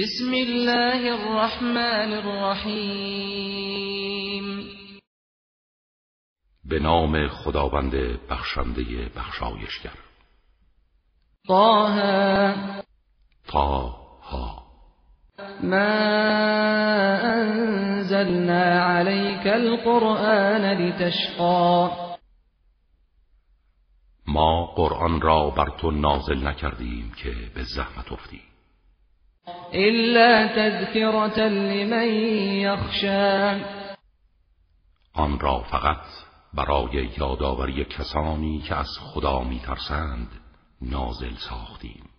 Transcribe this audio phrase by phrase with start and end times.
[0.00, 3.64] بسم الله الرحمن الرحیم.
[6.64, 7.94] به نام خداوند
[8.30, 9.98] بخشنده بخشایشگر.
[11.48, 12.54] طه.
[14.22, 14.62] ها.
[15.62, 15.98] ما
[17.22, 21.90] انزلنا عليك القرآن لتشقى
[24.26, 28.49] ما قرآن را بر تو نازل نکردیم که به زحمت افتی.
[29.74, 32.08] إلا تذكرة لمن
[32.60, 33.60] يخشى.
[35.14, 36.04] آن را فقط
[36.54, 40.28] برای یادآوری کسانی که از خدا میترسند
[40.82, 42.10] نازل ساختیم.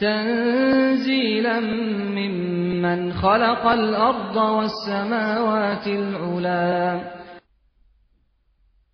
[0.00, 7.00] تنزيلا ممن خلق الأرض والسماوات العلا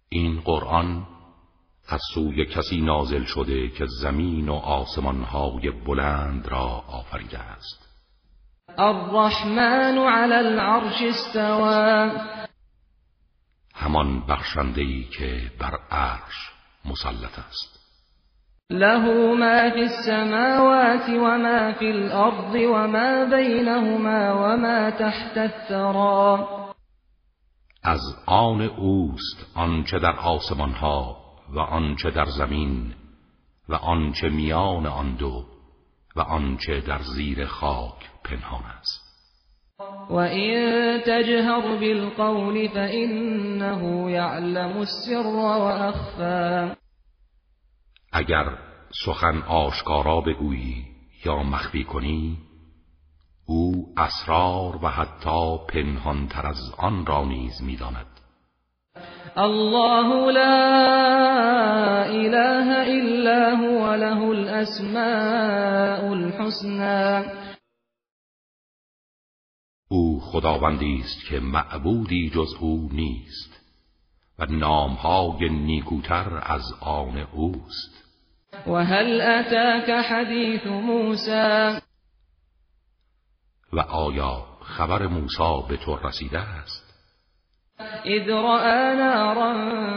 [0.08, 1.06] این قرآن
[1.88, 7.86] از سوی کسی نازل شده که زمین و آسمانهای بلند را آفریده است.
[8.78, 12.10] الرحمن على العرش استوى
[13.74, 16.50] همان بخشنده‌ای که بر عرش
[16.84, 17.76] مسلط است.
[18.70, 26.44] له ما في السماوات وما في الأرض وما بينهما وما تحت الثرى
[27.82, 32.94] از آن اوست آنچه در آسمان ها و آنچه در زمین
[33.68, 35.44] و آنچه میان آن دو
[36.16, 39.06] و آنچه در زیر خاک پنهان است.
[40.10, 46.76] وإن تجهر بالقول فإنه يعلم السر وأخفى
[48.12, 48.58] اگر
[49.04, 50.86] سخن آشکارا بگویی
[51.24, 52.38] یا مخفی کنی
[53.46, 58.15] او اسرار و حتی پنهانتر از آن را نیز می‌داند.
[59.38, 67.24] الله لا إله إلا هو له الأسماء الحسنى.
[69.88, 73.60] او خداوندی است که معبودی جز او نیست
[74.38, 78.04] و نامهای نیکوتر از آن اوست.
[78.66, 81.80] وهل أتاك حديث موسى
[83.72, 86.85] و آیا خبر موسی به تو رسیده است؟
[88.06, 89.52] إذ رأى نارا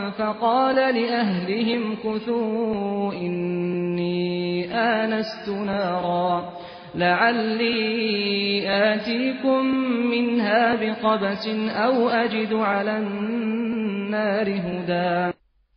[0.10, 6.54] فقال لأهلهم كثوا إني آنست نارا
[6.96, 9.66] لعلي آتيكم
[10.12, 15.34] منها بقبس أو أجد على النار هدى.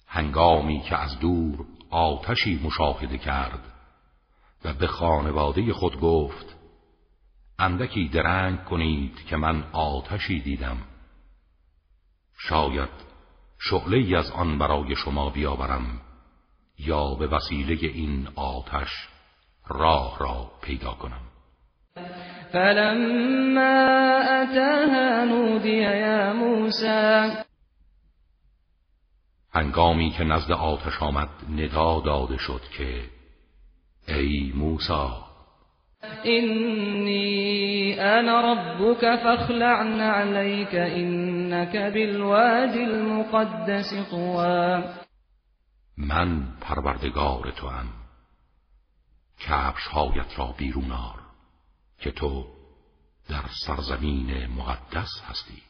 [0.08, 3.60] هنگامی که از دور آتشی مشاهده کرد
[4.64, 6.56] و به خانواده خود گفت
[7.58, 10.76] اندکی درنگ کنید که من آتشی دیدم.
[12.48, 12.88] شاید
[13.58, 16.00] شعله ای از آن برای شما بیاورم
[16.78, 19.08] یا به وسیله این آتش
[19.68, 21.20] راه را پیدا کنم.
[22.52, 27.32] فلما أتاها نودي يا موسى
[29.54, 33.04] هنگامی که نزد آتش آمد ندا داده شد که
[34.08, 35.31] ای موسی
[36.26, 44.84] إني أنا ربك فاخلع عليك إنك بالوادي المقدس طوى.
[45.96, 47.88] من پروردگار تو هم
[49.40, 51.20] کفش هایت را بیرون آر
[51.98, 52.46] که تو
[53.28, 55.62] در سرزمین مقدس هستی.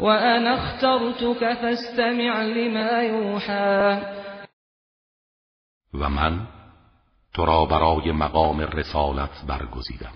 [0.00, 4.16] وأنا اخترتك فاستمع لما يوحى.
[5.94, 6.55] و من
[7.36, 10.12] تو را برای مقام رسالت برگزیدم.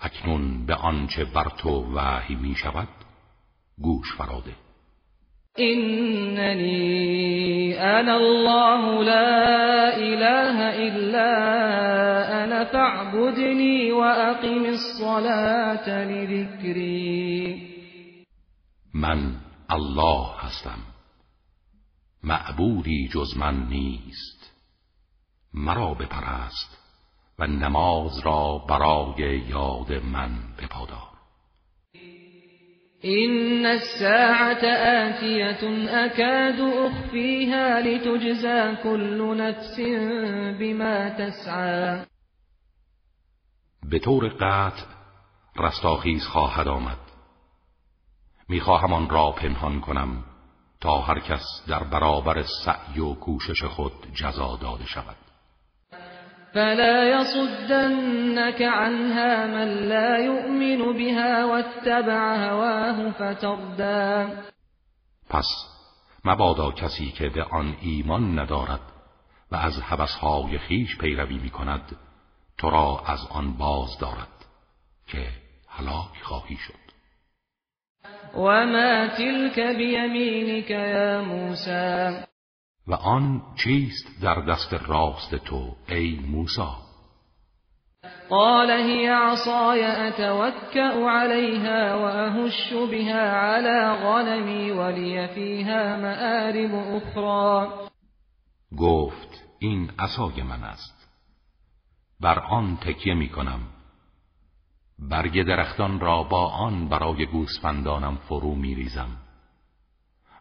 [0.00, 2.88] اکنون به آنچه بر تو وحی می شود
[3.78, 4.56] گوش فراده.
[5.58, 6.98] إنني
[7.78, 10.56] أنا الله لا إله
[10.86, 11.30] إلا
[12.44, 17.68] أنا فاعبدني وأقم الصلاة لذكري
[18.94, 19.34] من
[19.70, 20.78] الله هستم.
[22.24, 24.39] معبودی جز من نیست.
[25.54, 26.78] مرا بپرست
[27.38, 31.10] و نماز را برای یاد من بپادار.
[33.04, 34.64] إن الساعة
[35.08, 35.62] آتية
[36.06, 39.80] أكاد أخفيها لتجزى كل نفس
[40.60, 42.04] بما تسعى.
[43.82, 44.86] به طور قطع
[45.56, 46.98] رستاخیز خواهد آمد.
[48.48, 50.24] می‌خواهم آن را پنهان کنم
[50.80, 55.29] تا هر کس در برابر سعی و کوشش خود جزا داده شود.
[56.54, 64.32] فلا يصدنك عنها من لا يؤمن بها واتبع هواه فتردى.
[65.30, 65.46] پس
[66.24, 68.80] مبادا کسی که به آن ایمان ندارد
[69.52, 71.96] و از هوسهای خیش پیروی می کند
[72.58, 74.46] تو را از آن باز دارد
[75.06, 75.28] که
[75.68, 76.90] هلاک خواهی شد.
[78.34, 82.29] و ما تلك بیمینک یا موسی
[82.90, 86.90] و آن چیست در دست راست تو ای موسی؟
[88.30, 97.68] قال هي عصای اتوکأ عليها واهش بها على غنمي ولي فيها مآرب اخرى
[98.78, 101.10] گفت این عصای من است.
[102.20, 103.60] بر آن تکیه می کنم.
[104.98, 109.29] برگ درختان را با آن برای گوسفندانم فرو می ریزم.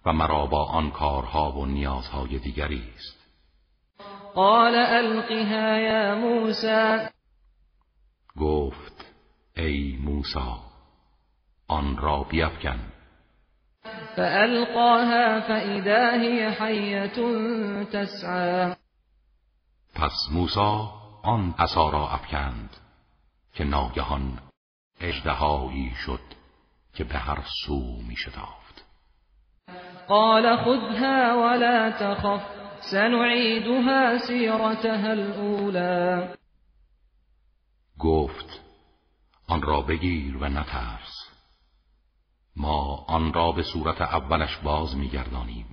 [0.06, 3.20] و مرا با آن کارها و نیازهای دیگری است.
[4.36, 7.08] قال القها یا موسی.
[8.38, 9.06] گفت
[9.58, 10.56] ای موسی
[11.68, 12.80] آن را بیفکن.
[14.16, 17.08] فالقاها فاذا هي حیه
[17.86, 18.76] تسعى.
[19.96, 20.90] پس موسی
[21.24, 22.78] آن عصا را افکند
[23.54, 24.40] که ناگهان
[25.00, 26.22] اژدهایی شد
[26.94, 28.16] که به هر سو می
[30.10, 32.42] قال خذها ولا تخف
[32.92, 36.28] سنعيدها سیرتها الاولى
[38.00, 38.62] گفت
[39.48, 41.30] آن را بگیر و نترس.
[42.56, 45.66] ما آن را به صورت اولش باز میگردانیم.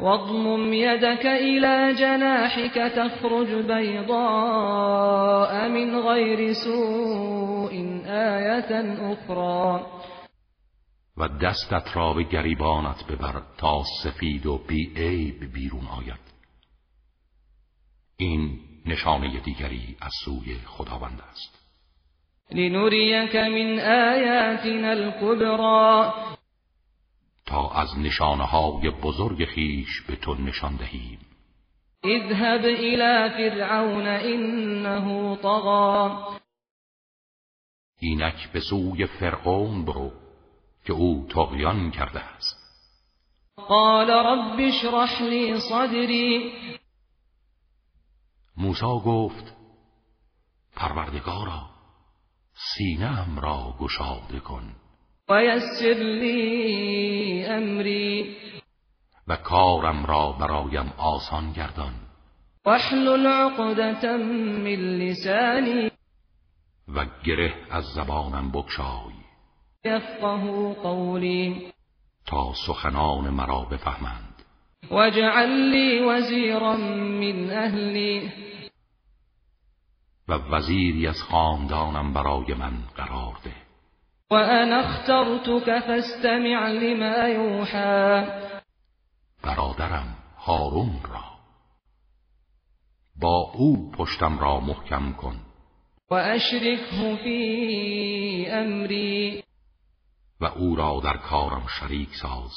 [0.00, 4.88] واضمم يدك إلى جناحك تخرج بيضاء
[5.68, 7.72] من غير سوء
[8.06, 9.86] آية أخرى
[11.18, 16.20] و دستت را به گریبانت ببر تا سفید و بی عیب بیرون آید.
[18.16, 21.58] این نشانه دیگری از سوی خداوند است.
[22.50, 26.12] لنریک من آیاتنا الكبرى.
[27.46, 31.18] تا از نشانه های بزرگ خیش به تو نشان دهیم.
[32.04, 36.38] اذهب الى فرعون انه طغى.
[38.00, 40.27] اینک به سوی فرعون برو.
[40.84, 42.58] که او طغیان کرده است.
[43.56, 46.52] قال رب اشرح لي صدری.
[48.56, 49.56] موسی گفت
[50.76, 51.70] پروردگارا
[52.54, 54.72] سینم را گشاده کن.
[55.28, 58.36] و یسر لی امری.
[59.28, 61.94] و کارم را برایم آسان گردان.
[62.64, 65.90] واحلل عقدة من لسانی.
[66.88, 69.17] و گره از زبانم بکشای
[69.84, 71.72] یفقه قولی
[72.26, 74.42] تا سخنان مرا بفهمند.
[74.90, 78.32] واجعل لی وزیرا من اهلی
[80.28, 83.52] و وزیری از خاندانم برای من قرار ده.
[84.30, 88.26] و انا اخترتك فاستمع لما یوحى
[89.42, 91.24] برادرم هارون را.
[93.20, 95.36] با او پشتم را محکم کن.
[96.10, 99.42] و اشرکه فی امری
[100.40, 102.52] و او را در کارم شریک ساز.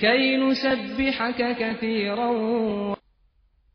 [0.00, 2.96] کی نسبحك كثيرا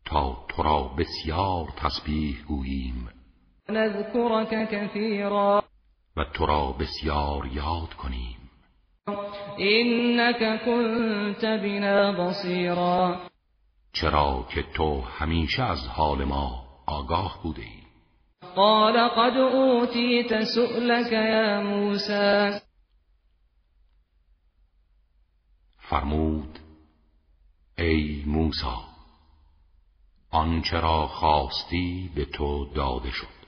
[0.05, 3.09] تا تو را بسیار تسبیح گوییم.
[3.69, 5.63] نذكرك كثيرا
[6.17, 8.43] و تو را بسیار یاد کنیم.
[9.59, 13.15] انك كنت بنا بصيرا
[13.93, 17.83] چرا که تو همیشه از حال ما آگاه بوده ای
[18.55, 22.59] قال قد اوتیت سؤلك یا موسی.
[25.89, 26.59] فرمود
[27.77, 28.65] ای موسی
[30.31, 33.43] آنچه را خواستی به تو داده شد.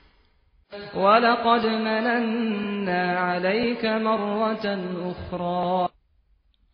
[0.94, 4.66] ولقد مننا عليك مرة
[5.10, 5.88] أخرى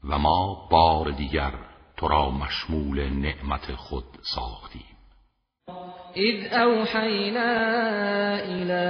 [0.05, 1.53] و ما بار دیگر
[1.97, 4.97] تو را مشمول نعمت خود ساختیم.
[6.17, 7.55] اذ اوحینا
[8.37, 8.85] الى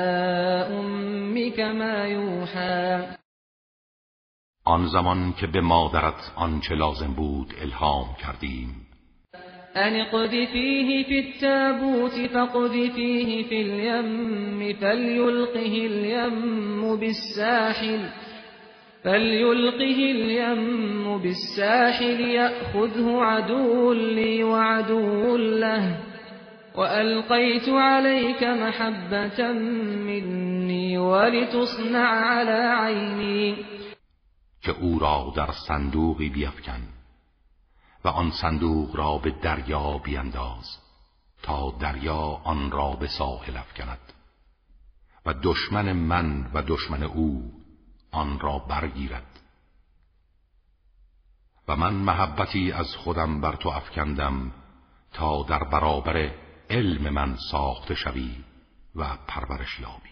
[0.75, 3.22] امك ما یوحى
[4.65, 8.87] آن زمان که به مادرت آنچه لازم بود الهام کردیم.
[9.77, 18.01] أن اقذفيه في التابوت فاقذفيه في اليم فليلقه اليم بالساحل
[19.05, 25.97] فليلقه اليم بالساحل يأخذه عدو لي وعدو له
[26.75, 29.53] وألقيت عليك محبة
[30.07, 33.55] مني ولتصنع على عيني
[34.63, 36.89] که او را در صندوقی بیفکن
[38.05, 40.79] و آن صندوق را به دریا بینداز
[41.43, 44.13] تا دریا آن را به ساحل افکند
[45.27, 47.53] و دشمن من و دشمن او
[48.11, 49.41] آن را برگیرد.
[51.69, 54.53] و من محبتی از خودم بر تو افکندم
[55.13, 56.35] تا در برابر
[56.71, 58.45] علم من ساخته شوی
[58.95, 60.12] و پرورش یابی.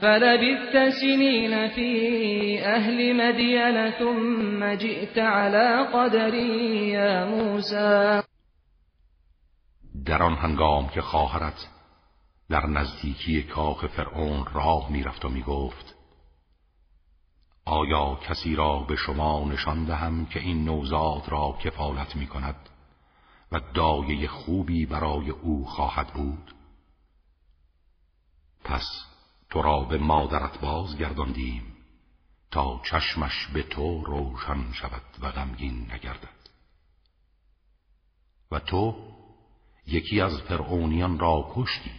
[0.00, 8.22] فلبثت سنين في أهل مدين ثم جئت على قدري يا موسى.
[10.06, 11.68] در آن هنگام که خواهرت
[12.50, 15.96] در نزدیکی کاخ فرعون راه می‌رفت و می‌گفت
[17.64, 22.68] آیا کسی را به شما نشان دهم که این نوزاد را کفالت می کند
[23.52, 26.54] و دایه خوبی برای او خواهد بود؟
[28.64, 29.15] پس
[29.50, 31.76] تو را به مادرت بازگرداندیم
[32.50, 36.36] تا چشمش به تو روشن شود و غمگین نگردد.
[38.50, 38.96] و تو
[39.86, 41.90] یکی از فرعونیان را کشتی.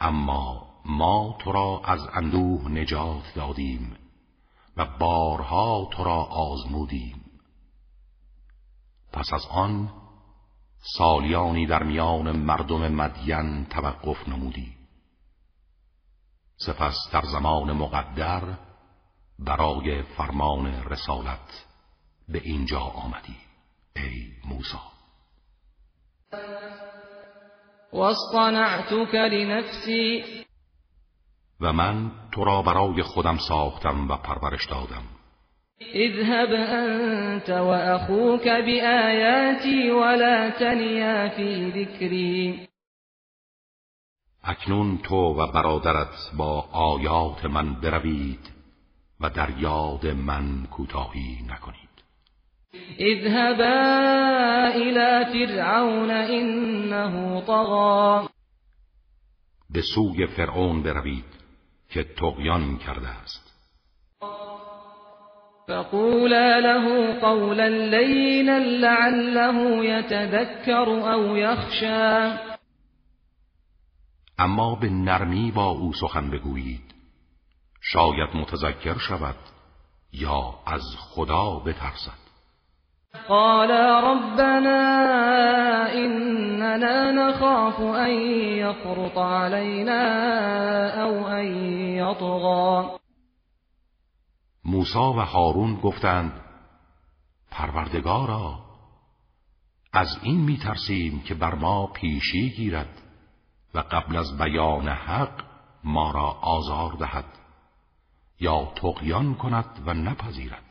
[0.00, 3.96] اما ما تو را از اندوه نجات دادیم
[4.76, 7.24] و بارها تو را آزمودیم.
[9.12, 9.92] پس از آن
[10.96, 14.83] سالیانی در میان مردم مدین توقف نمودی
[16.66, 18.42] سپس در زمان مقدر
[19.38, 21.66] برای فرمان رسالت
[22.28, 23.36] به اینجا آمدی
[23.96, 24.76] ای موسی.
[27.92, 30.24] واصطنعتك لنفسی.
[31.60, 35.02] و من تو را برای خودم ساختم و پرورش دادم.
[35.94, 42.68] اذهب انت واخوك بآیاتی ولا تنیا فی ذکری.
[44.46, 48.50] اکنون تو و برادرت با آیات من بروید
[49.20, 51.84] و در یاد من کوتاهی نکنید.
[52.98, 53.64] اذهبا
[54.74, 58.28] الى فرعون انه طغى
[59.70, 61.24] به سوی فرعون بروید
[61.90, 63.44] که تقیان کرده است.
[65.68, 72.53] فقولا له قولا لینا لعله يتذكر او يخشى
[74.38, 76.94] اما به نرمی با او سخن بگویید.
[77.80, 79.36] شاید متذکر شود
[80.12, 82.24] یا از خدا بترسد.
[83.28, 85.04] قالا ربنا
[85.94, 88.10] إننا نخاف أن
[88.58, 90.02] يفرط علينا
[91.02, 91.44] أو أن
[91.96, 92.98] يطغى.
[94.64, 96.32] موسا و هارون گفتند
[97.50, 98.58] پروردگارا
[99.92, 103.03] از این میترسیم که بر ما پیشی گیرد.
[103.74, 105.44] و قبل از بیان حق
[105.84, 107.24] ما را آزار دهد
[108.40, 110.64] یا تقیان کند و نپذیرد.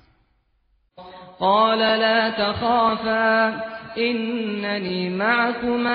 [1.40, 3.62] قال لا تخافا
[3.98, 5.90] انني معكما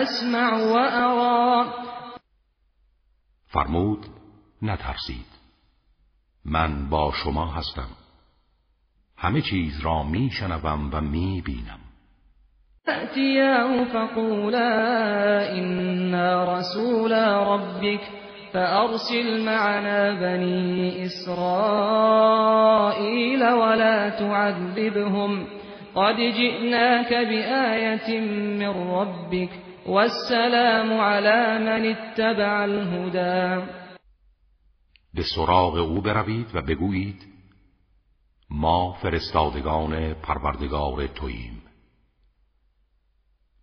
[0.00, 0.84] اسمع و
[3.46, 4.06] فرمود
[4.62, 5.26] نترسید.
[6.44, 7.88] من با شما هستم.
[9.16, 11.83] همه چیز را میشنوم و می‌بینم.
[12.86, 14.68] فأتياه فقولا
[15.58, 17.12] إنا رسول
[17.46, 18.00] ربك
[18.52, 22.32] فأرسل معنا بني إسرائيل
[23.44, 25.46] ولا تعذبهم.
[25.94, 28.20] قد جئناك بآية
[28.60, 29.50] من ربك
[29.86, 33.62] والسلام على من اتبع الهدى.
[35.14, 37.22] به سراغ أو بروید و بگویید
[38.50, 41.73] ما فرستادگان پروردگار توییم.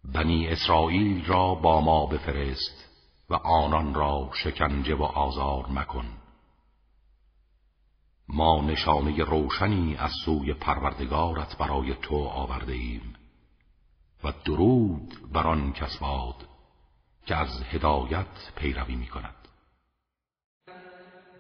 [0.04, 2.88] بنی اسرائیل را با ما بفرست
[3.30, 6.06] و آنان را شکنجه و آزار مکن.
[8.30, 13.14] ما نشانه روشنی از سوی پروردگارت برای تو آورده ایم
[14.24, 16.48] و درود بر آن کس باد
[17.26, 19.41] که از هدایت پیروی می کند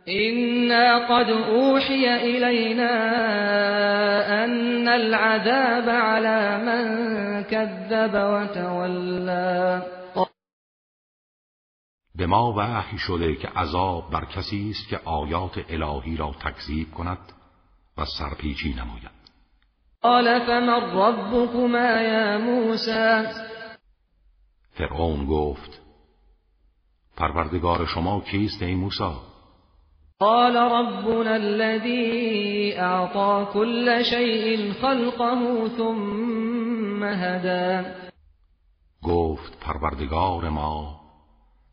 [0.07, 2.93] إنا قد أوحي إلينا
[4.43, 6.83] أن العذاب على من
[7.43, 9.81] كذب وتولى.
[12.15, 17.33] به ما وحی شده که عذاب بر کسی است که آیات الهی را تکذیب کند
[17.97, 19.21] و سرپیچی نماید.
[20.01, 23.27] قال فمن ربكما یا موسی
[24.73, 25.81] فرعون گفت
[27.17, 29.30] پروردگار شما کیست ای موسی
[30.21, 37.89] قال ربنا الذي اعطى كل شيء خلقه ثم هدى.
[39.03, 40.99] گفت پروردگار ما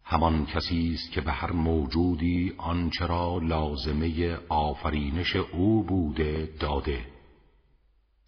[0.05, 7.00] همان کسی است که به هر موجودی آنچه را لازمه آفرینش او بوده داده.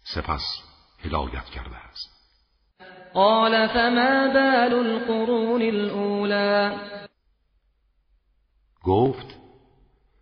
[0.03, 0.43] سپس
[1.03, 2.11] هدایت کرده است.
[3.13, 6.77] قال فما بال القرون الاولى
[8.83, 9.40] گفت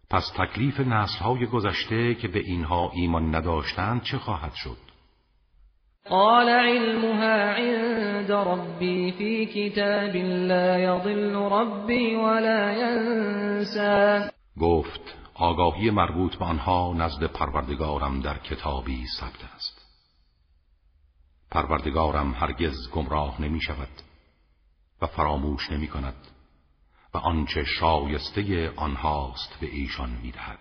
[0.10, 4.78] پس تکلیف نسلهای گذشته که به اینها ایمان نداشتند چه خواهد شد؟
[6.10, 10.16] قال علمها عند ربي في كتاب
[10.48, 19.54] لا يضل ربي ولا ينسى گفت آگاهی مربوط به آنها نزد پروردگارم در کتابی ثبت
[19.56, 19.80] است.
[21.52, 24.02] پروردگارم هرگز گمراه نمی شود
[25.02, 26.16] و فراموش نمی کند
[27.14, 30.60] و آنچه شایسته آنهاست به ایشان می دهد.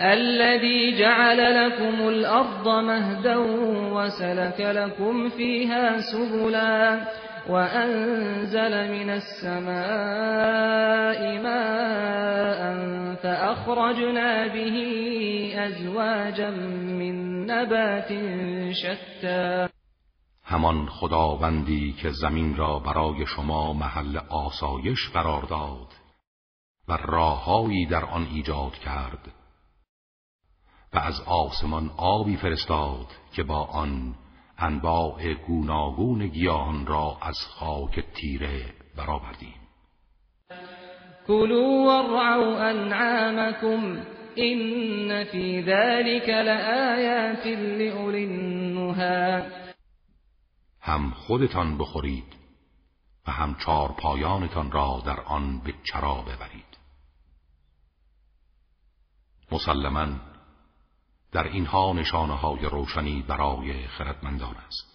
[0.00, 3.36] الذي جعل لكم الأرض مهدا
[3.92, 7.00] وسلك لكم فيها سبلا
[7.48, 9.78] وأنزل من السماء
[11.42, 12.74] ماء
[13.22, 14.76] فأخرجنا به
[15.56, 16.50] أزواجا
[17.00, 18.12] من نبات
[18.72, 19.68] شتى
[20.48, 25.86] همان خداوندی که زمین را برای شما محل آسایش قرار داد
[26.88, 29.32] و راههایی در آن ایجاد کرد
[30.94, 34.14] و از آسمان آبی فرستاد که با آن
[34.58, 39.54] انواع گوناگون گیاهان را از خاک تیره برآوردیم.
[41.26, 43.96] كلوا وارعوا انعامكم
[44.36, 48.26] ان في ذلك لآیات لأولی
[50.88, 52.36] هم خودتان بخورید
[53.26, 56.78] و هم چار پایانتان را در آن به چرا ببرید.
[59.52, 60.08] مسلما
[61.32, 64.88] در اینها نشانه های روشنی برای خردمندان است.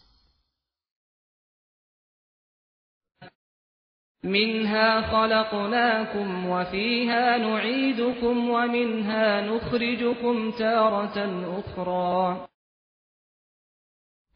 [4.23, 11.17] منها خلقناكم وفيها نعيدكم ومنها نخرجكم تارة
[11.59, 12.52] اخرى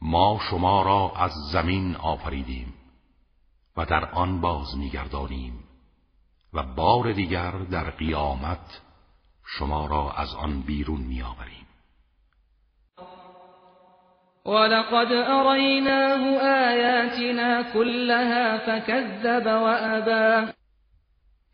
[0.10, 2.74] ما شما را از زمین آفریدیم
[3.78, 5.63] و در آن باز میگردانیم
[6.54, 8.82] و بار دیگر در قیامت
[9.46, 11.67] شما را از آن بیرون میآوریم.
[14.46, 16.22] ولقد أريناه
[16.70, 20.54] آياتنا كلها فكذب وأبى.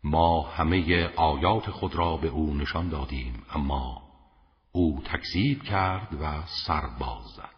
[0.04, 4.02] ما همه آیات خود را به او نشان دادیم اما
[4.72, 7.53] او تکذیب کرد و سر باز زد.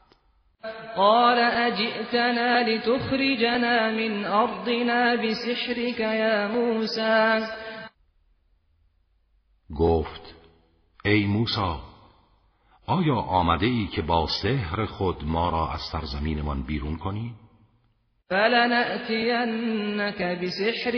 [0.96, 7.46] قال اجئتنا لتخرجنا من ارضنا بسحرك یا موسی
[9.76, 10.34] گفت
[11.04, 11.80] ای موسی
[12.86, 17.34] آیا آمده ای که با سحر خود ما را از سرزمینمان بیرون کنی؟
[18.30, 20.94] فلنأتینك بسحر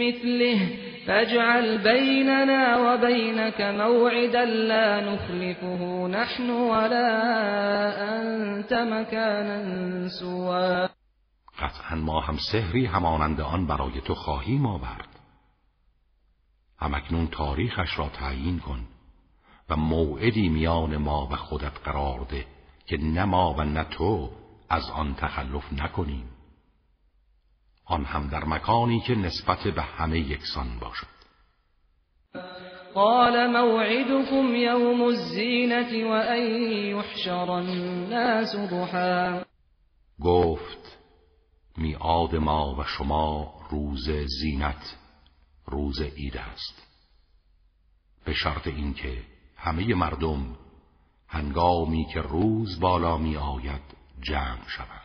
[0.00, 0.68] مثله
[1.06, 7.08] فاجعل بیننا و بینك موعدا لا نخلفه نحن ولا
[8.20, 10.88] انت مكانا سوا
[11.58, 15.08] قطعا ما هم سحری همانند آن برای تو خواهیم آورد.
[16.78, 18.80] همکنون تاریخش را تعیین کن
[19.68, 22.46] و موعدی میان ما و خودت قرار ده
[22.86, 24.30] که نه ما و نه تو
[24.70, 26.29] از آن تخلف نکنیم.
[27.90, 31.06] آن هم در مکانی که نسبت به همه یکسان باشد.
[32.94, 39.44] قال موعدكم يوم الزینة و ان يحشر الناس ضحا
[40.20, 40.98] گفت
[41.76, 44.96] میعاد ما و شما روز زینت
[45.66, 46.86] روز عید است.
[48.24, 49.22] به شرط اینکه
[49.56, 50.56] همه مردم
[51.28, 53.82] هنگامی که روز بالا می آید
[54.20, 54.99] جمع شوند.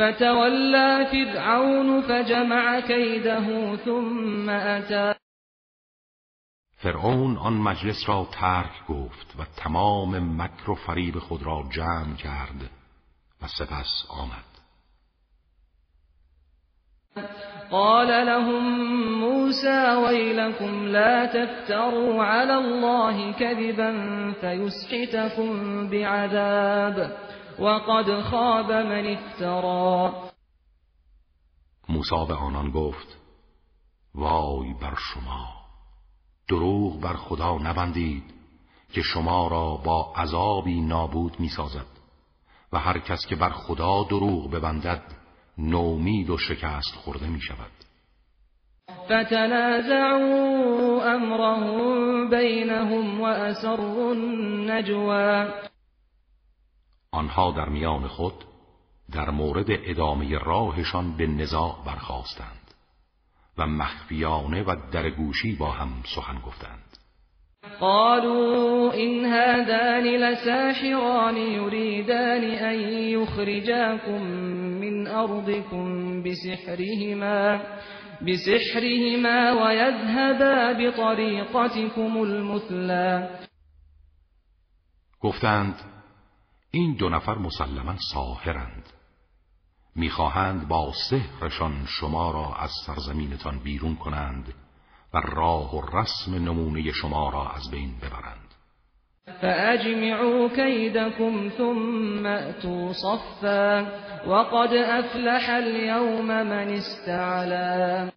[0.00, 5.14] فتولى فرعون فجمع كيده ثم أتى.
[6.82, 12.70] فرعون آن مجلس را ترک گفت و تمام مکر و فریب خود را جمع کرد
[13.42, 14.50] و سپس آمد.
[17.70, 18.64] قال لهم
[19.20, 23.92] موسى ويلكم لا تفتروا على الله كذبا
[24.40, 27.29] فيسحتكم بعذاب.
[27.60, 30.14] وقد خاب من افترا.
[31.88, 33.16] موسی به آنان گفت
[34.14, 35.48] وای بر شما
[36.48, 38.24] دروغ بر خدا نبندید
[38.92, 41.86] که شما را با عذابی نابود می سازد
[42.72, 45.02] و هر کس که بر خدا دروغ ببندد
[45.58, 47.70] نومید و شکست خورده می شود
[49.04, 50.30] فتنازعوا
[51.04, 55.69] امرهم بینهم و اسروا النجوا.
[57.12, 58.44] آنها در میان خود
[59.12, 62.74] در مورد ادامه راهشان به نزاع برخواستند
[63.58, 66.96] و مخفیانه و درگوشی با هم سخن گفتند.
[67.80, 74.22] قالوا إن هذان لساحران يريدان أن يخرجاكم
[74.80, 77.62] من أرضكم بسحرهما
[78.22, 83.28] بسحرهما ويذهبا بطريقتكم المثلى.
[85.22, 85.74] گفتند
[86.70, 88.88] این دو نفر مسلما ساهرند
[89.96, 94.54] می‌خواهند با سحرشان شما را از سرزمینتان بیرون کنند
[95.14, 98.54] و راه و رسم نمونه شما را از بین ببرند.
[99.40, 103.80] فاجمعوا كيدكم ثم اتوا صفا
[104.26, 108.10] وقد افلح اليوم من استعلا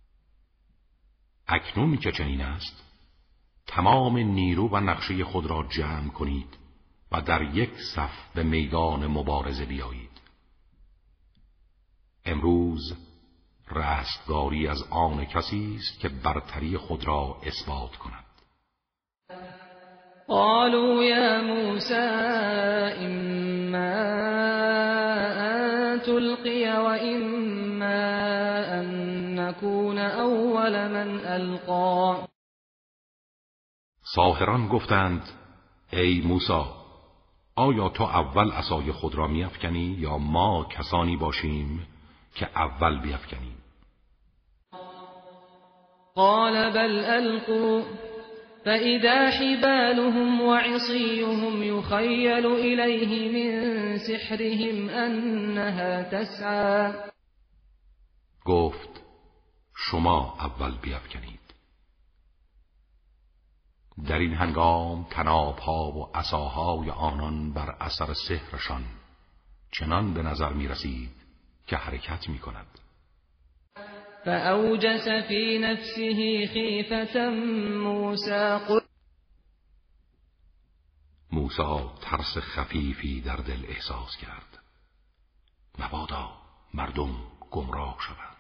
[1.47, 2.83] اکنون که چنین است
[3.67, 6.62] تمام نیرو و نقشه خود را جمع کنید.
[7.13, 10.21] و در یک صف به میدان مبارزه بیایید.
[12.25, 12.93] امروز
[13.71, 18.23] رستگاری از آن کسی است که برتری خود را اثبات کند.
[20.27, 21.93] قالوا یا موسی
[23.03, 23.77] اما
[25.41, 27.85] ان تلقی و اما
[28.65, 32.27] ان نكون اول من القا
[34.15, 35.29] ساهران گفتند
[35.91, 36.82] ای موسی
[37.55, 41.87] آیا تو اول عصای خود را میافکنی یا ما کسانی باشیم
[42.35, 43.57] که اول بیافکنیم؟
[46.15, 47.83] قال بل القوا
[48.65, 56.93] فإذا حبالهم وعصيهم يخيل إليه من سحرهم أنها تسعى.
[58.45, 59.03] گفت
[59.75, 61.42] شما اول بیافکنید.
[64.07, 68.83] در این هنگام تنابها و عصاهای آنان بر اثر سحرشان
[69.71, 71.11] چنان به نظر می رسید
[71.67, 72.67] که حرکت می کند
[74.25, 77.29] فأوجس في نفسه خیفة
[77.83, 78.59] موسى
[81.33, 84.59] موسا ترس خفیفی در دل احساس کرد.
[85.79, 86.31] مبادا
[86.73, 87.15] مردم
[87.51, 88.32] گمراه شوند.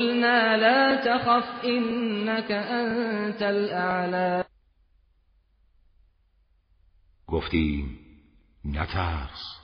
[0.00, 4.44] قلنا لا تخف إنك أنت الأعلى.
[7.28, 7.98] گفتیم
[8.64, 9.58] نترس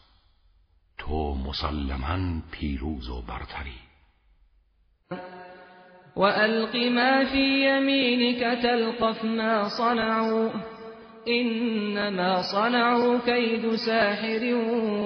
[0.99, 3.81] تو مسلما پیروز و برتری.
[6.17, 10.51] وألق ما في يمينك تلقف ما صنعوا
[11.29, 14.55] إنما صنعوا كيد ساحر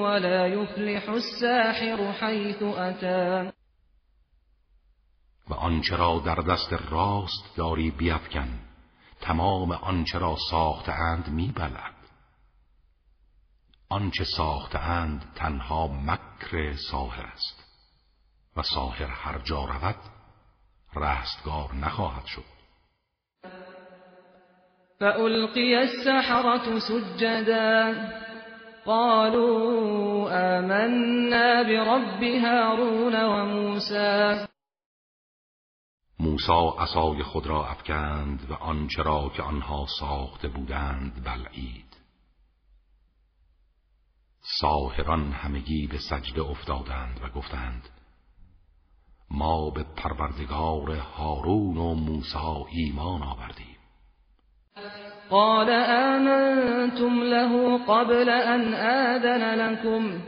[0.03, 3.58] ولا يفلح الساحر حيث أتى.
[5.51, 8.49] و آنچه را در دست راست داری بیفکن
[9.21, 11.95] تمام آنچه را ساخته اند میبلد
[13.89, 17.65] آنچه ساخته اند تنها مکر ساحر است
[18.57, 19.97] و ساحر هر جا رود
[20.97, 22.59] رستگار نخواهد شد.
[25.01, 27.95] فألقي السحرة سجدا
[28.87, 34.49] قالوا آمنا برب هارون وموسى.
[36.21, 41.97] موسا عصای خود را افکند و آنچه را که آنها ساخته بودند بلعید.
[44.61, 47.89] ساهران همگی به سجده افتادند و گفتند
[49.31, 53.79] ما به پروردگار هارون و موسی ایمان آوردیم.
[55.31, 60.21] قال آمنتم له قبل ان آذن لكم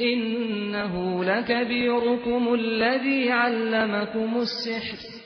[0.00, 5.21] إنه لكبيركم الذي علمكم السحر.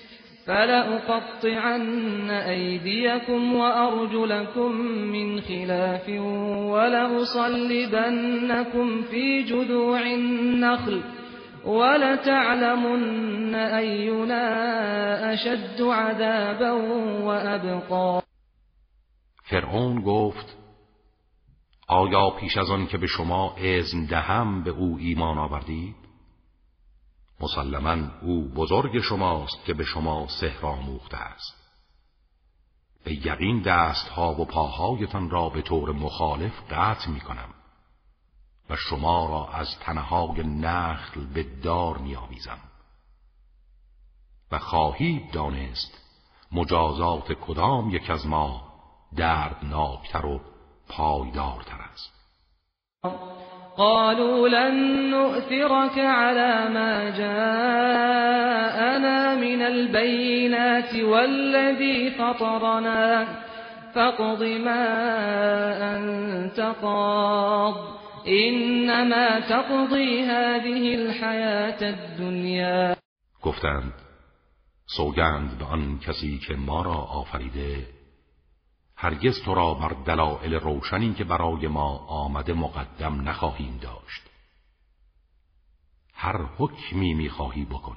[0.47, 4.73] فلأقطعن أيديكم وأرجلكم
[5.13, 6.09] من خلاف
[6.73, 8.23] ولأصلبنكم
[9.03, 11.03] في جذوع النخل
[11.65, 14.45] ولتعلمن أينا
[15.33, 16.71] أشد عذابا
[17.23, 18.23] وأبقى.
[19.51, 20.57] فرعون گفت
[21.89, 26.06] آیا پیش از آن که به شما اذن دهم به أو ایمان آوردید؟
[27.40, 31.66] مسلما او بزرگ شماست که به شما سحر آموخته است.
[33.05, 37.55] به یقین دستها و پاهایتان را به طور مخالف قطع می کنم
[38.70, 42.16] و شما را از تنهای نخل به دار می
[44.53, 45.99] و خواهید دانست
[46.53, 48.72] مجازات کدام یک از ما
[49.16, 50.40] دردناکتر و
[50.88, 52.12] پایدارتر است.
[53.79, 58.55] قالوا لن نؤثرك على ما جاءنا
[59.35, 63.27] من البينات والذي فطرنا.
[63.95, 64.87] فاقض ما
[65.97, 67.75] أنت قاض.
[68.29, 72.97] إنما تقضي هذه الحياة الدنيا.
[73.43, 73.93] گفتند
[74.87, 77.96] سوگند به آن کسی که ما را آفریده
[78.97, 84.23] هرگز تو را بر دلایل روشنی که برای ما آمده مقدم نخواهیم داشت.
[86.15, 87.97] هر حکمی می‌خواهی بکن.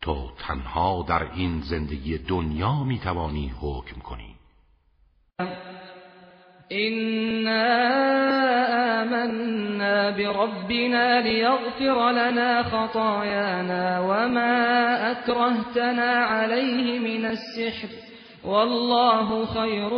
[0.00, 4.34] تو تنها در این زندگی دنیا می‌توانی حکم کنی.
[6.72, 7.66] إنا
[9.02, 14.54] آمنا بربنا ليغفر لنا خطايانا وما
[15.10, 18.03] أكرهتنا عليه من السحر
[18.44, 19.92] والله خير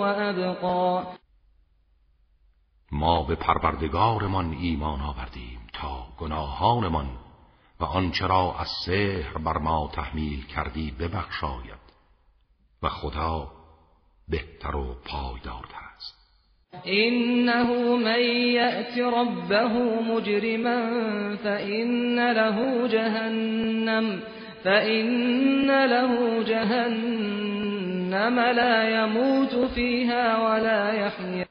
[0.00, 1.02] وأبقى.
[2.92, 7.08] ما به پروردگارمان ایمان آوردیم تا گناهانمان
[7.80, 11.84] و آنچه را از سحر بر ما تحمیل کردی ببخشاید
[12.82, 13.48] و خدا
[14.28, 15.84] بهتر و پایدارتر
[16.86, 18.20] إنه من
[18.54, 20.80] يأت ربه مجرما
[21.36, 24.20] فإن له جهنم
[24.64, 27.53] فإن له جهنم.
[28.52, 31.46] لا يموت فيها ولا يحيا.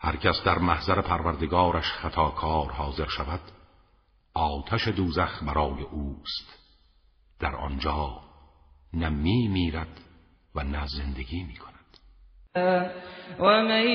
[0.00, 3.40] هر کس در محضر پروردگارش خطاکار حاضر شود
[4.34, 6.60] آتش دوزخ برای اوست.
[7.40, 8.20] در آنجا
[8.94, 10.00] نه می میرد
[10.54, 11.70] و نه زندگی می کند.
[13.38, 13.86] ومن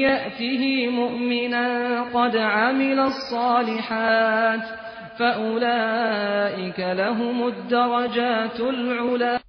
[0.00, 4.62] يأته مؤمنا قد عمل الصالحات
[5.18, 9.41] فأولئك لهم الدرجات العلا.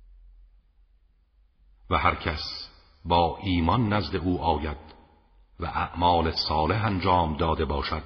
[1.89, 2.69] و هر کس
[3.06, 4.78] با ایمان نزد او آید
[5.60, 8.04] و اعمال صالح انجام داده باشد.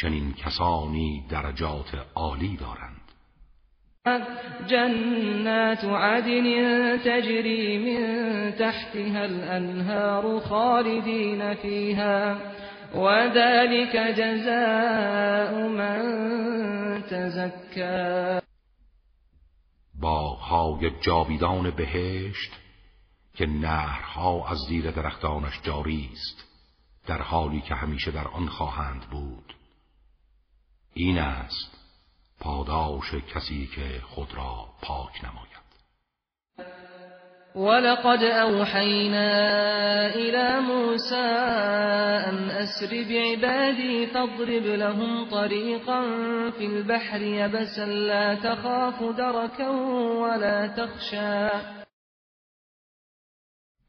[0.00, 3.06] چنین کسانی درجات عالی دارند.
[4.66, 6.46] جنات عدن
[6.98, 12.38] تجري من تحتها الأنهار خالدين فيها
[12.94, 16.02] وذلك جزاء من
[17.10, 18.45] تزكى
[20.00, 22.52] باغهای جاویدان بهشت
[23.34, 26.44] که نهرها از زیر درختانش جاری است
[27.06, 29.54] در حالی که همیشه در آن خواهند بود.
[30.94, 31.78] این است
[32.40, 35.55] پاداش کسی که خود را پاک نماید.
[37.56, 39.28] ولقد اوحینا
[40.14, 41.26] الى موسى
[42.28, 46.00] ان اسر بعبادي فاضرب لهم طريقا
[46.50, 49.68] في البحر يبسا لا تخاف دركا
[50.20, 51.48] ولا تخشى.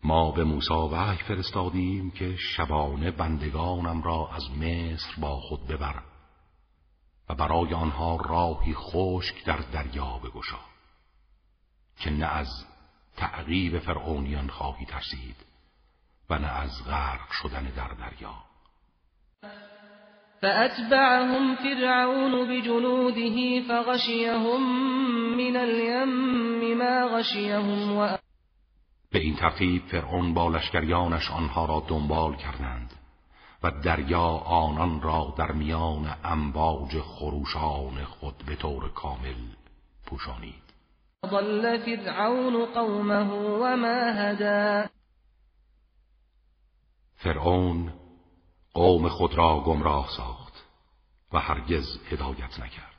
[0.04, 6.04] ما به موسی وحی فرستادیم که شبانه بندگانم را از مصر با خود ببر
[7.30, 10.60] و برای آنها راهی خشک در دریا بگشا
[12.00, 12.48] که نه از
[13.18, 15.36] تعقیب فرعونیان خواهی ترسید
[16.30, 18.34] و نه از غرق شدن در دریا.
[20.42, 24.62] فأتبعهم فرعون بجنوده فغشيهم
[25.38, 28.18] من اليم ما غشيهم و...
[29.12, 32.94] به این ترتیب فرعون با لشکریانش آنها را دنبال کردند
[33.64, 39.36] و دریا آنان را در میان امواج خروشان خود به طور کامل
[40.06, 40.67] پوشانید.
[41.26, 44.90] ضل فرعون قومه وما هدا
[47.16, 47.94] فرعون
[48.74, 50.54] قوم خود را گمراه ساخت
[51.34, 52.98] و هرگز هدایت نکرد.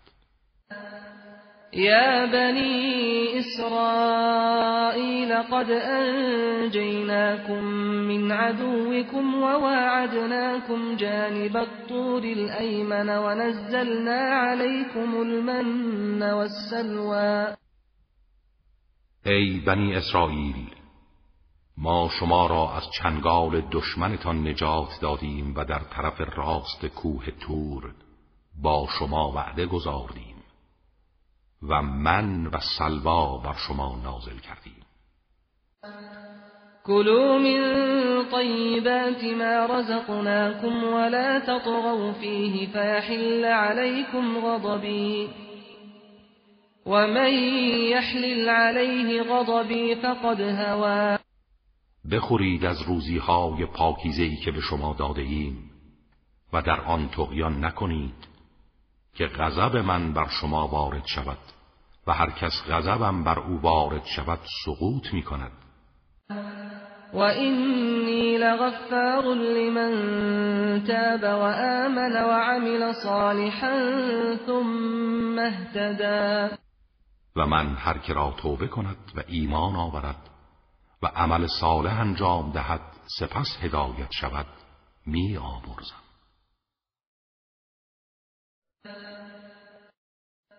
[1.73, 7.65] يا بني إسرائيل قد أنجيناكم
[8.09, 17.57] من عدوكم وواعدناكم جانب الطور الأيمن ونزلنا عليكم المن والسلوى.
[19.27, 20.75] ای بنی اسرائیل
[21.77, 27.95] ما شما را از چنگال دشمنتان نجات دادیم و در طرف راست کوه تور
[28.63, 30.37] با شما وعده گذاردیم
[31.63, 34.85] و من و سلوا بر شما نازل کردیم.
[36.87, 37.61] كلوا من
[38.31, 45.29] طيبات ما رزقناكم ولا تطغوا فيه فيحل عليكم غضبي
[46.89, 47.33] ومن
[47.93, 51.19] يحلل عليه غضبي فقد هوى
[52.13, 55.71] بخورید از روزی های پاکیزهی که به شما داده ایم
[56.53, 58.29] و در آن تغیان نکنید
[59.15, 61.39] که غضب من بر شما وارد شود
[62.07, 65.53] و هر کس غضبم بر او وارد شود سقوط می کند
[67.13, 69.93] و اینی لغفار لمن
[70.85, 71.45] تاب و
[71.87, 73.77] آمن و عمل صالحا
[74.47, 76.51] ثم اهتدا
[77.39, 80.31] و من هر که را توبه کند و ایمان آورد
[81.03, 82.81] و عمل صالح انجام دهد
[83.19, 84.47] سپس هدایت شود
[85.07, 86.03] می آمرزم.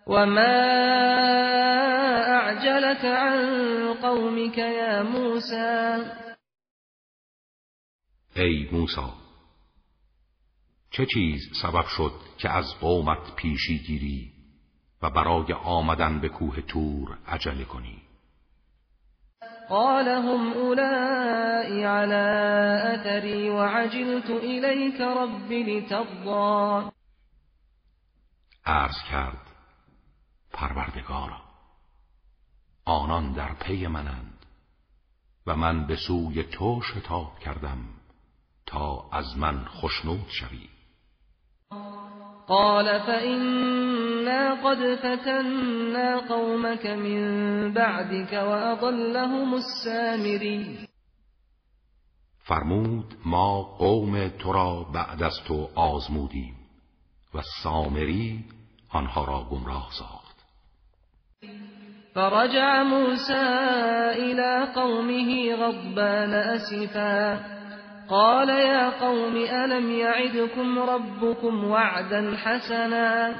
[0.08, 0.70] وما
[2.28, 6.06] أعجلك عن قومك يا موسى
[8.36, 9.14] ای موسی
[10.92, 14.39] چه چیز سبب شد که از قومت پیشی گیری؟
[15.02, 18.02] و برای آمدن به کوه تور عجله کنی.
[19.70, 22.26] قال هم أولئي على
[22.96, 26.92] أثري وعجلت إليك رب لترضى
[28.66, 29.50] عرض کرد
[30.54, 31.42] پروردگارا
[32.86, 34.46] آنان در پی منند
[35.48, 37.78] و من به سوی تو شتاب کردم
[38.66, 40.70] تا از من خشنود شوی.
[42.48, 43.00] قال
[44.30, 50.78] فإنا قد فتنا قومك من بعدك وأضلهم السامري
[52.46, 56.56] فرمود ما قوم تو را بعد از تو آزمودیم
[57.34, 58.46] و سامری
[58.90, 60.36] آنها را گمراه ساخت.
[62.16, 63.46] فرجع موسى
[64.18, 67.40] إلى قومه غضبان أسفا.
[68.10, 73.36] قال يا قوم ألم يعدكم ربكم وعدا حسنا؟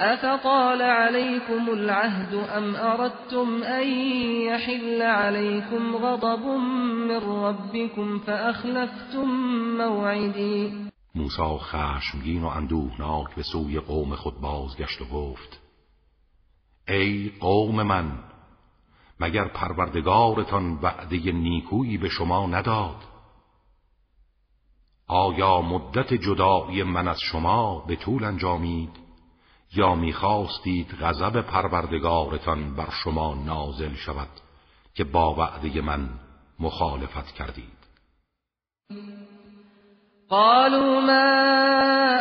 [0.00, 3.88] أفطال عليكم العهد أم أردتم أن
[4.48, 6.46] يحل عليكم غضب
[7.08, 9.28] من ربكم فأخلفتم
[9.78, 15.60] موعدي؟ موسا خشمگین و اندوهناک به سوی قوم خود بازگشت و گفت
[16.88, 18.18] ای قوم من
[19.20, 22.96] مگر پروردگارتان وعده نیکویی به شما نداد؟
[25.06, 29.09] آیا مدت جدایی من از شما به طول انجامید؟
[29.76, 34.28] یا می‌خواستید غضب پروردگارتان بر شما نازل شود
[34.94, 36.08] که با وعده من
[36.60, 37.80] مخالفت کردید.
[40.30, 41.50] قالوا ما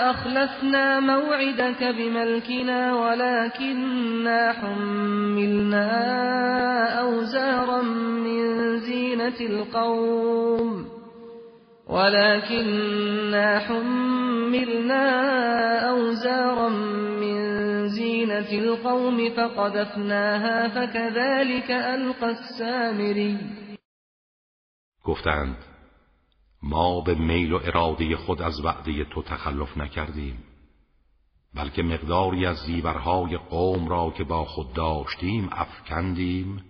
[0.09, 5.89] أخلفنا موعدك بملكنا ولكننا حملنا
[6.99, 10.85] أوزارا من زينة القوم
[11.87, 15.05] ولكننا حملنا
[15.89, 16.69] أوزارا
[18.39, 23.37] من زينة القوم فقذفناها فكذلك ألقى السامري.
[25.03, 25.57] گفتند
[26.63, 30.43] ما به میل و اراده خود از وعده تو تخلف نکردیم
[31.55, 36.63] بلکه مقداری از زیورهای قوم را که با خود داشتیم افکندیم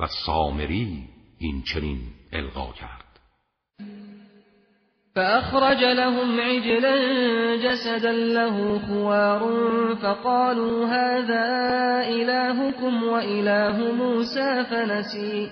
[0.00, 2.00] و سامری این چنین
[2.32, 3.01] القا کرد.
[5.14, 6.96] فأخرج لهم عجلا
[7.56, 9.42] جسدا له خوار
[9.94, 11.46] فقالوا هذا
[12.08, 15.50] إلهكم وإله موسى فنسي.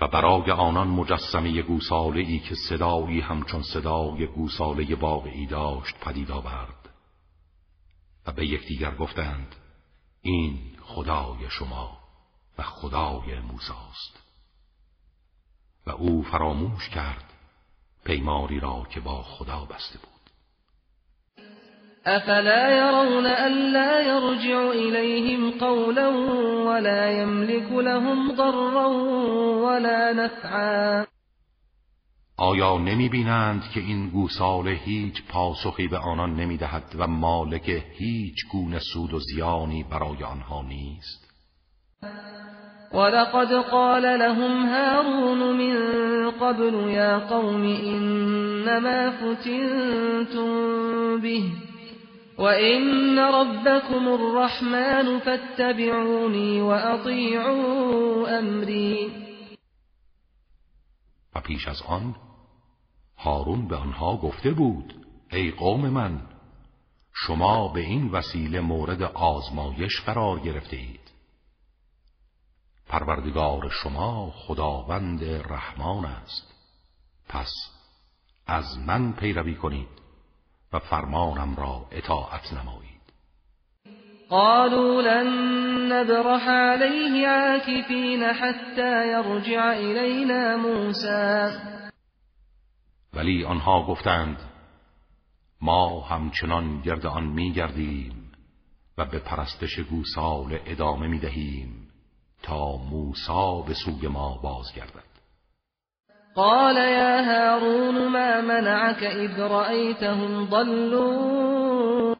[0.00, 6.88] و برای آنان مجسمه گوساله ای که صدایی همچون صدای گوساله واقعی داشت پدید آورد
[8.26, 9.56] و به یکدیگر گفتند
[10.22, 11.98] این خدای شما
[12.58, 14.22] و خدای موساست
[15.86, 17.29] و او فراموش کرد
[18.10, 20.10] پیماری را که با خدا بسته بود.
[22.04, 26.08] افلا يرون الا يرجع اليهم قولا
[26.66, 28.88] ولا يملك لهم ضرا
[29.64, 31.06] ولا نفعا.
[32.36, 38.36] آیا نمی بینند که این گوساله هیچ پاسخی به آنان نمی دهد و مالک هیچ
[38.52, 41.30] گونه سود و زیانی برای آنها نیست؟
[42.94, 45.74] ولقد قال لهم هارون من
[46.30, 50.50] قبل يا قوم إنما فتنتم
[51.20, 51.52] به
[52.38, 59.10] وإن ربكم الرحمن فاتبعوني وأطيعوا أمري.
[61.36, 62.14] و پیش از آن
[63.18, 64.94] هارون به آنها گفته بود
[65.32, 66.20] ای قوم من
[67.14, 70.99] شما به این وسیله مورد آزمایش قرار گرفته اید.
[72.90, 76.54] پروردگار شما خداوند رحمان است.
[77.28, 77.52] پس
[78.46, 79.88] از من پیروی کنید
[80.72, 83.00] و فرمانم را اطاعت نمایید.
[84.28, 85.28] قالوا لن
[85.92, 91.58] نبرح عليه عاكفين حتى يرجع إلينا موسى.
[93.14, 94.36] ولی آنها گفتند
[95.60, 98.32] ما همچنان گرد آن میگردیم
[98.98, 101.89] و به پرستش گوسال ادامه می‌دهیم.
[102.42, 105.10] تا موسا به سوی ما بازگردد.
[106.34, 112.16] قال یا هارون ما منعك اذ رأيتهم ضلوا؟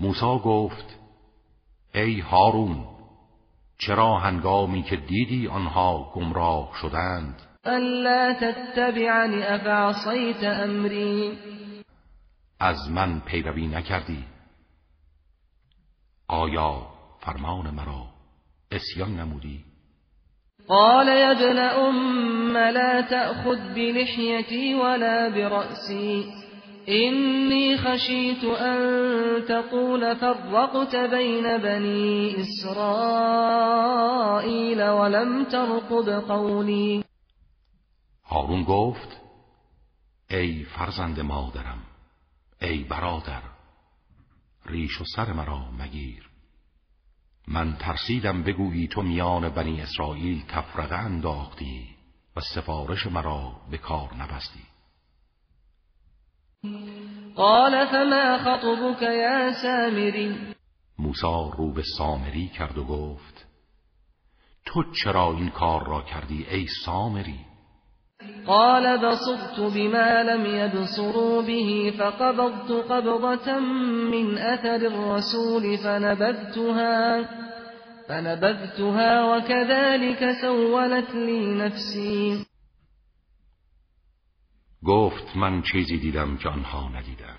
[0.00, 0.98] موسا گفت
[1.94, 2.86] ای هارون
[3.78, 11.38] چرا هنگامی که دیدی آنها گمراه شدند؟ الا تتبعنی افعصیت امری
[12.60, 14.24] از من پیروی نکردی.
[16.28, 18.06] آیا فرمان مرا
[18.72, 19.64] اسیان نمودی.
[20.68, 26.32] قال يا ابن ام لا تأخذ بلحيتي ولا برأسي.
[26.88, 32.80] إني خشيت أن تقول فرقت بين بني إسرائيل
[34.82, 37.04] ولم ترقب قولي.
[38.26, 39.20] هارون گفت
[40.30, 41.82] ای فرزند مادرم
[42.62, 43.42] ای برادر
[44.66, 46.29] ریش و سر مرا مگیر.
[47.50, 51.88] من ترسیدم بگویی تو میان بنی اسرائیل تفرقه انداختی
[52.36, 54.60] و سفارش مرا به کار نبستی.
[57.34, 60.54] قال فما خطبك یا سامری
[60.98, 63.46] موسا رو به سامری کرد و گفت
[64.66, 67.49] تو چرا این کار را کردی ای سامری؟
[68.46, 73.58] قال بصرت بما لم يبصروا به فقبضت قبضة
[74.10, 77.22] من أثر الرسول فنبذتها
[78.08, 82.46] فنبذتها وكذلك سولت لي نفسي.
[84.84, 87.38] گفت من چیزی دیدم که آنها ندیدند.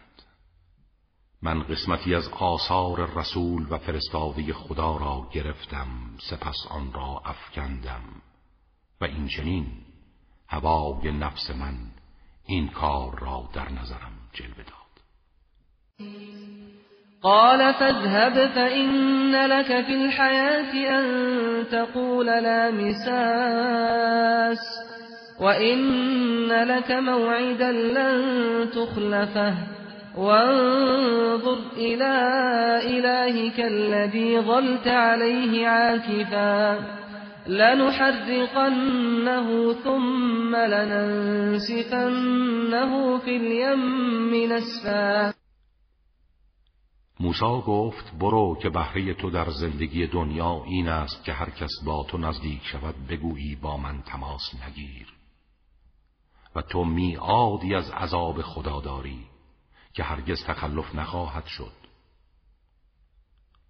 [1.41, 5.88] من قسمتی از آثار رسول و فرستاده خدا را گرفتم
[6.29, 8.01] سپس آن را افکندم.
[9.01, 9.90] و این چنین
[10.51, 11.73] هوای نفس من
[12.47, 14.81] این کار را در نظرم جلوه داد.
[17.21, 21.05] قال فاذهب فإن لك في الحياة أن
[21.71, 24.59] تقول لا مساس
[25.39, 29.53] وإن لك موعدا لن تخلفه
[30.17, 32.13] وانظر إلى
[32.83, 37.00] إلهك الذي ظلت عليه عاكفا.
[37.47, 38.93] لنحرقنه
[39.73, 42.01] ثم لننسفنه
[43.19, 45.33] في اليم نسفا.
[47.19, 52.03] موسا گفت برو که بهره تو در زندگی دنیا این است که هر کس با
[52.03, 55.07] تو نزدیک شود بگویی با من تماس نگیر.
[56.55, 59.19] و تو میعادی از عذاب خدا داری
[59.93, 61.81] که هرگز تخلف نخواهد شد.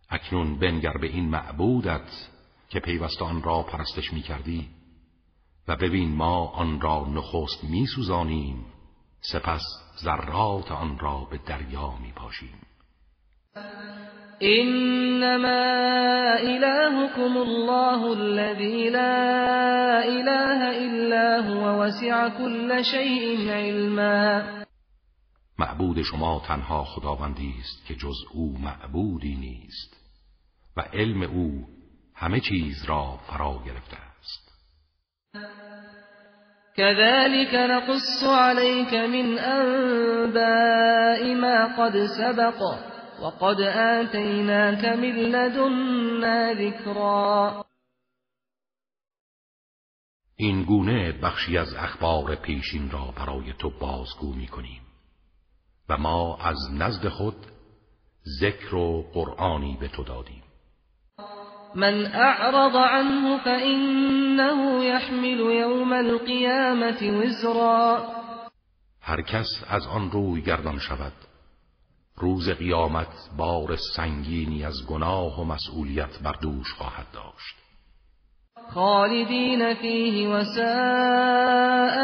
[0.10, 2.31] اکنون بنگر به این معبودت
[2.72, 4.68] که پیوسته آن را پرستش می کردی
[5.68, 8.66] و ببین ما آن را نخست می سوزانیم
[9.22, 9.62] سپس
[10.04, 12.62] ذرات آن را به دریا می پاشیم
[14.42, 15.62] انما
[16.40, 24.44] الهكم الله الذي لا اله الا هو وسع كل شيء علما.
[25.60, 29.98] معبود شما تنها خداوندی است که جز او معبودی نیست.
[30.78, 31.68] و علم او
[32.22, 34.52] همه چیز را فرا گرفته است.
[36.78, 42.62] كذلك نقص عليك من انباء ما قد سبق
[43.22, 47.66] وقد آتيناك من لدنا ذكرا
[50.36, 54.82] این گونه بخشی از اخبار پیشین را برای تو بازگو می کنیم
[55.90, 57.36] و ما از نزد خود
[58.42, 60.41] ذکر و قرآنی به تو دادیم.
[61.76, 68.08] من اعرض عنه فإنه يحمل يوم القيامة وزرا.
[69.02, 71.14] هر کس از آن روی گردان شود.
[72.18, 77.56] روز قیامت بار سنگینی از گناه و مسئولیت بر دوش خواهد داشت.
[78.74, 80.44] خالدین فیه و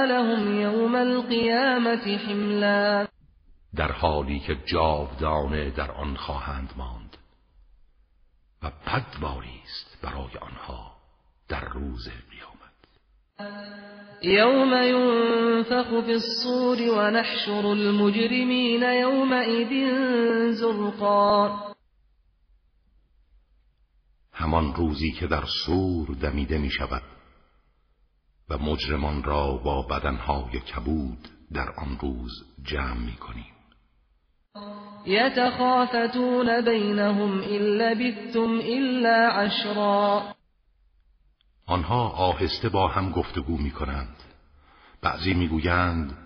[0.05, 3.07] لهم یوم القیامت حملا.
[3.75, 7.06] در حالی که جاودانه در آن خواهند ماند.
[8.63, 10.91] و بدباری است برای آنها
[11.47, 12.57] در روز قیامت.
[14.21, 19.71] یوم ینفخ فی الصور و نحشر المجرمین یومئذ
[20.53, 21.67] زرقا.
[24.33, 27.03] همان روزی که در سور دمیده می شود
[28.49, 32.31] و مجرمان را با بدنهای کبود در آن روز
[32.63, 33.53] جمع می کنیم.
[35.07, 40.33] يتخافتون بينهم إلا لبثتم إلا عشرا.
[41.65, 44.15] آنها آهسته با هم گفتگو می کنند
[45.01, 46.17] بعضی می‌گویند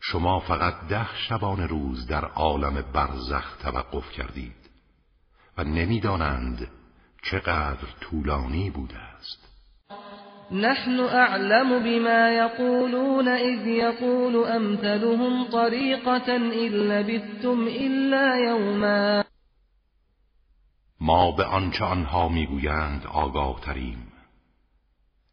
[0.00, 4.70] شما فقط ده شبان روز در عالم برزخ توقف کردید
[5.56, 6.68] و نمی‌دانند
[7.22, 9.49] چقدر طولانی بوده است.
[10.52, 19.24] نحن أعلم بما يقولون إذ يقول أمثلهم طريقة إن لبثتم إلا يوما.
[21.00, 24.12] ما به آنچه آنها می‌گویند آگاه تریم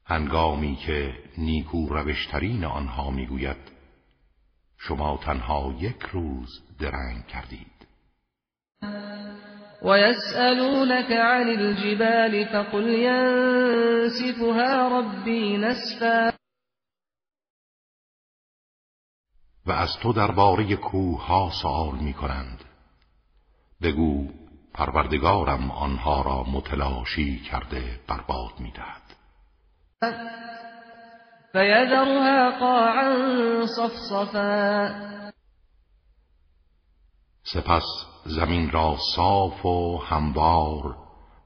[0.06, 3.72] هنگامی که نیکو روشترین آنها می‌گوید
[4.78, 7.78] شما تنها یک روز درنگ کردید.
[9.82, 16.34] ويسألونك عن الجبال فقل ينسفها ربي نسفا.
[19.66, 22.64] و از تو درباره کوه ها سوال می کنند
[23.82, 24.28] بگو
[24.74, 29.18] پروردگارم آنها را متلاشی کرده برباد می دهد
[31.52, 35.08] فیذرها قاعا صفصفا.
[37.44, 37.84] سپس
[38.28, 40.96] زمین را صاف و هموار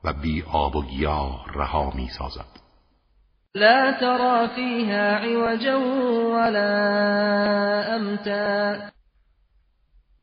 [0.03, 2.61] و بی آب و گیاه رها می سازد.
[3.55, 5.79] لا ترى فيها عوجا
[6.31, 8.75] ولا امتا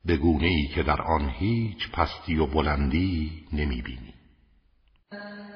[0.05, 4.15] به ای که در آن هیچ پستی و بلندی نمی بینی.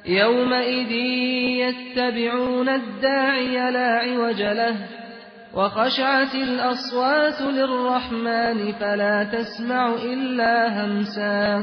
[0.06, 0.90] يومئذ
[1.60, 5.02] يتبعون الداعي لا عوج له.
[5.54, 11.62] وخشعت الأصوات للرحمن فلا تسمع إلا همسا.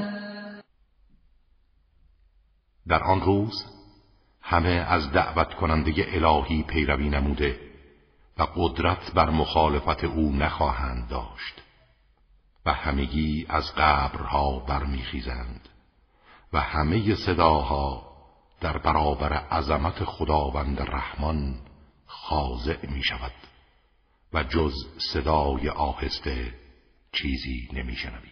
[2.88, 3.66] در آن روز
[4.42, 7.60] همه از دعوت کننده الهی پیروی نموده
[8.38, 11.62] و قدرت بر مخالفت او نخواهند داشت
[12.66, 15.70] و همگی از قبرها برمیخیزند
[16.54, 18.10] و همه صداها
[18.62, 21.56] در برابر عظمت خداوند رحمان
[22.06, 23.32] خاضع می شود
[24.34, 24.74] و جز
[25.14, 26.54] صدای آهسته
[27.12, 28.30] چیزی نمی شنوی.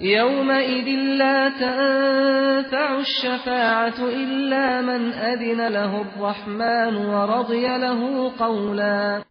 [0.00, 0.86] يومئذ
[1.18, 9.24] لا تنفع الشفاعة إلا من أذن له الرحمن ورضي له قولا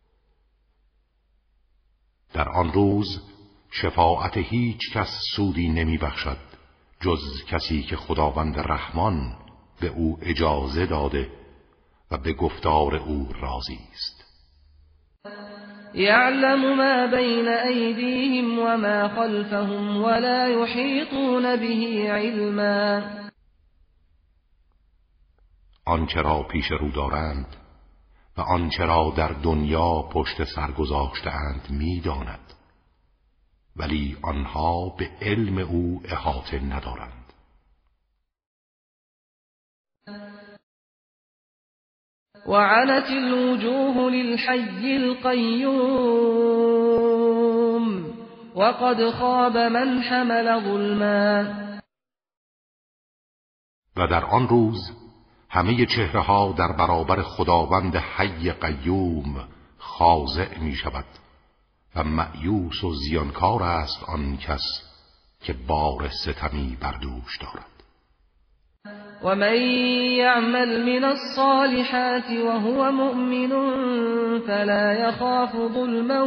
[2.34, 3.22] در آن روز
[3.72, 6.38] شفاعت هیچ کس سودی نمی بخشد
[7.02, 9.36] جز کسی که خداوند رحمان
[9.82, 11.30] به او اجازه داده
[12.12, 14.21] و به گفتار او راضی است
[15.94, 17.18] یعلم ما
[17.68, 23.02] ایدیهم و ما خلفهم ولا یحیطون به علما.
[25.86, 27.56] آنچه را پیش رو دارند
[28.38, 32.54] و آنچه را در دنیا پشت سر گذاشتهاند می‌داند
[33.76, 37.21] ولی آنها به علم او احاطه ندارند.
[42.46, 46.22] وعنت الوجوه للحي القيوم
[48.56, 51.62] وقد خاب من حمل ظلما.
[53.98, 54.92] و در آن روز
[55.50, 61.06] همه چهره ها در برابر خداوند حی قیوم خاضع می شود
[61.96, 64.62] و معیوس و زیانکار است آن کس
[65.42, 67.71] که بار ستمی بر دوش دارد.
[69.24, 69.56] ومن
[70.18, 73.50] يعمل من الصالحات وهو مؤمن
[74.48, 76.22] فلا يخاف ظلما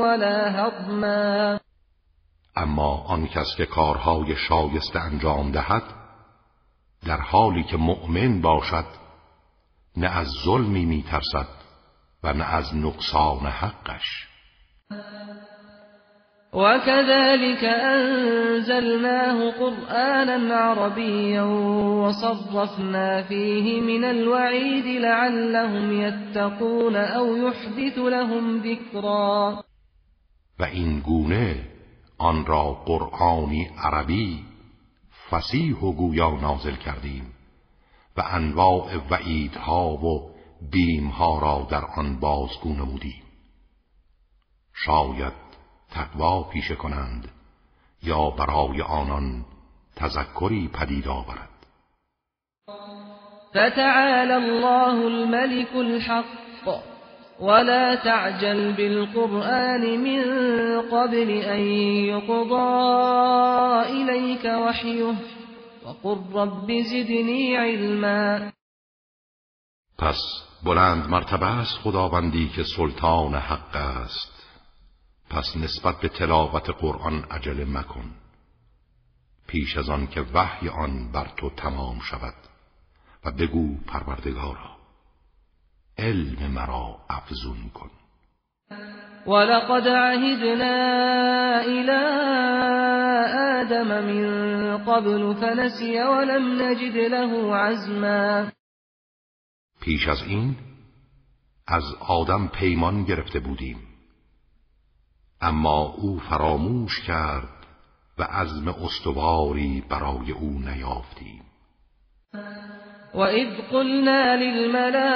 [0.00, 1.60] ولا هضما.
[2.56, 5.82] اما آن کس که کارهای شایسته انجام دهد
[7.06, 8.86] در حالی که مؤمن باشد
[9.96, 11.48] نه از ظلمی میترسد
[12.22, 14.28] و نه از نقصان حقش.
[16.52, 21.42] وكذلك أنزلناه قرآنا عربيا
[22.02, 29.62] وصرفنا فيه من الوعيد لعلهم يتقون أو يحدث لهم ذكرا.
[30.60, 31.56] و این گونه
[32.18, 34.44] آن را قرآنی عربی
[35.30, 37.26] فسیح و گویا نازل کردیم
[38.16, 40.30] و انواع وعیدها و
[40.70, 43.22] بیمها را در آن بازگو نمودیم.
[44.74, 45.47] شاید
[45.90, 47.28] تقوا پیشه کنند
[48.02, 49.44] یا برای آنان
[49.96, 51.48] تذکری پدید آورد.
[53.50, 56.82] فتعالى الله الملك الحق
[57.40, 60.22] ولا تعجل بالقرآن من
[60.90, 61.60] قبل أن
[62.10, 62.66] يقضى
[63.90, 65.14] إليك وحيه
[65.84, 68.52] وقل رب زدني علما.
[69.98, 70.18] پس
[70.64, 74.37] بلند مرتبه است خداوندی که سلطان حق است.
[75.30, 78.14] پس نسبت به تلاوت قرآن عجله مکن.
[79.46, 82.34] پیش از آن که وحی آن بر تو تمام شود
[83.24, 84.76] و بگو پروردگارا
[85.98, 87.90] علم مرا افزون کن.
[89.26, 90.74] ولقد عهدنا
[91.60, 91.98] إلى
[93.60, 98.50] آدم من قبل فنسي ولم نجد له عزما.
[99.80, 100.56] پیش از این
[101.66, 103.87] از آدم پیمان گرفته بودیم.
[105.40, 107.66] اما او فراموش کرد
[108.18, 111.42] و عزم استواری برای او نیافتیم.
[113.14, 115.08] وَإِذْ قُلْنَا لِلْمَلَائِكَةِ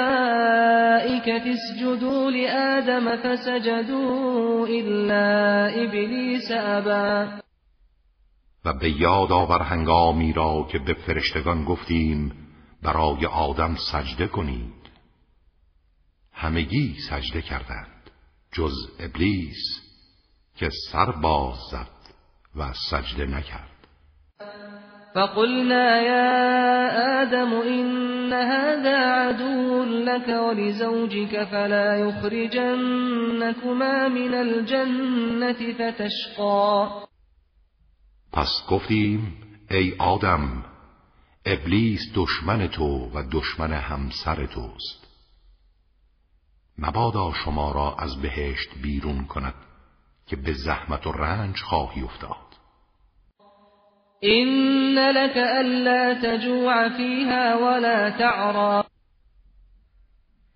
[1.53, 7.41] اسْجُدُوا لِآدَمَ فَسَجَدُوا إِلَّا إِبْلِيسَ أَبَى
[8.65, 12.31] و به یاد آور هنگامی را که به فرشتگان گفتیم
[12.83, 14.73] برای آدم سجده کنید.
[16.33, 18.09] همگی سجده کردند
[18.51, 19.82] جز ابلیس.
[20.55, 21.87] که سر باز زد
[22.55, 23.69] و سجده نکرد.
[25.13, 33.27] فقلنا يا آدم إن هذا عدو لك ولزوجك فلا يخرجنكما
[34.07, 36.89] من الجنة فتشقى.
[38.31, 39.37] پس گفتیم
[39.71, 40.65] ای آدم
[41.45, 45.07] ابلیس دشمن تو و دشمن همسر توست.
[46.77, 49.53] مبادا شما را از بهشت بیرون کند.
[50.27, 52.53] که به زحمت و رنج خواهی افتاد.
[54.19, 54.47] این
[54.99, 58.85] لك الا تجوع فیها ولا تعرا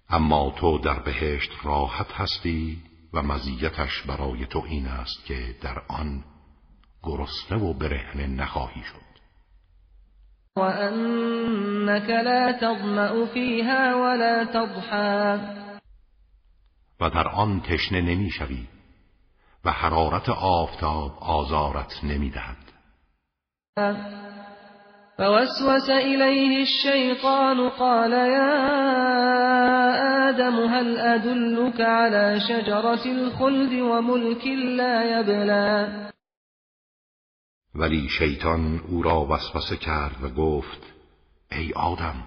[0.09, 2.77] اما تو در بهشت راحت هستی
[3.13, 6.23] و مزیتش برای تو این است که در آن
[7.03, 9.07] گرسنه و برهنه نخواهی شد.
[10.57, 15.39] و انك لا تظمأ فیها ولا تضحا
[16.99, 18.67] و در آن تشنه نمی‌شوی
[19.67, 22.57] و حرارت آفتاب آزارت نمی‌دهد.
[25.17, 28.53] فوسوس إليه الشيطان قال يا
[30.29, 34.47] آدم هل أدلك على شجرة الخلد وملك
[34.77, 36.07] لا يبلى
[37.75, 40.93] ولی شیطان او را وسوسه کرد و گفت
[41.51, 42.23] ای آدم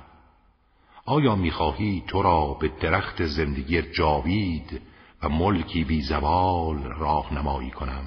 [1.06, 4.89] آیا می‌خواهی تو را به درخت زندگی جاوید
[5.22, 8.04] و ملکی بی زوال راهنمایی کنم.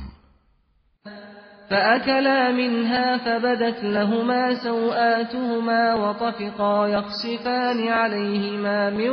[1.70, 9.09] فأكلا منها فبدت لهما سوآتهما وطفقا يخصفان عليهما من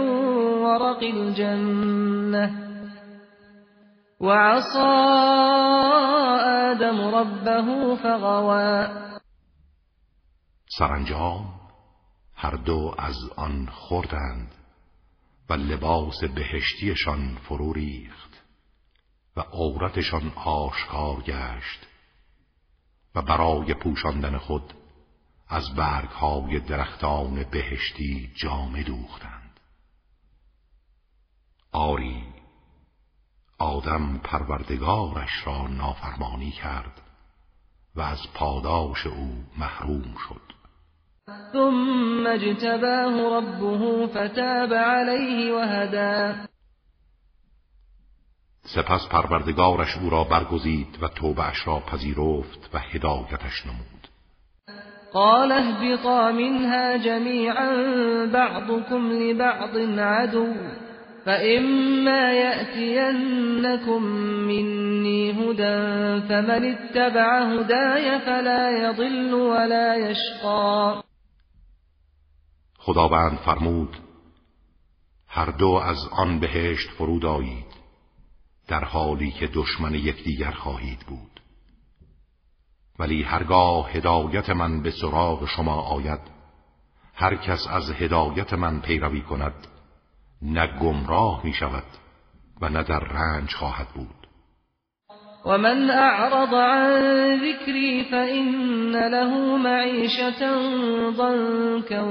[0.63, 2.51] ورق الجنة.
[4.21, 4.79] وعصى
[6.71, 8.89] آدم ربه فغوى.
[10.79, 11.45] سرانجام
[12.37, 14.60] هر دو از آن خوردند.
[15.51, 18.43] و لباس بهشتیشان فرو ریخت
[19.37, 21.87] و عورتشان آشکار گشت
[23.15, 24.75] و برای پوشاندن خود
[25.49, 29.61] از برگهای درختان بهشتی جامه دوختند.
[31.73, 32.25] آری
[33.59, 37.03] آدم پروردگارش را نافرمانی کرد
[37.95, 40.60] و از پاداش او محروم شد.
[41.53, 46.35] ثم اجتباه ربه فتاب عليه وهدى.
[48.63, 54.01] سپس پروردگارش او را برگزید و توبهش را پذیرفت و هدایتش نمود.
[55.13, 57.75] قال اهبطا منها جميعا
[58.33, 60.55] بعضكم لبعض عدو
[61.27, 64.03] فإما يأتينكم
[64.49, 71.03] مني هدى فمن اتبع هداي فلا يضل ولا يشقى.
[72.83, 73.97] خداوند فرمود
[75.29, 77.67] هر دو از آن بهشت فرود آیید
[78.69, 81.41] در حالی که دشمن یکدیگر خواهید بود.
[82.99, 86.21] ولی هرگاه هدایت من به سراغ شما آید
[87.15, 89.67] هر کس از هدایت من پیروی کند
[90.43, 91.85] نه گمراه می شود
[92.61, 94.20] و نه در رنج خواهد بود.
[95.45, 96.93] ومن أعرض عن
[97.41, 100.41] ذكري فإن له معيشة
[101.11, 102.03] ضنكا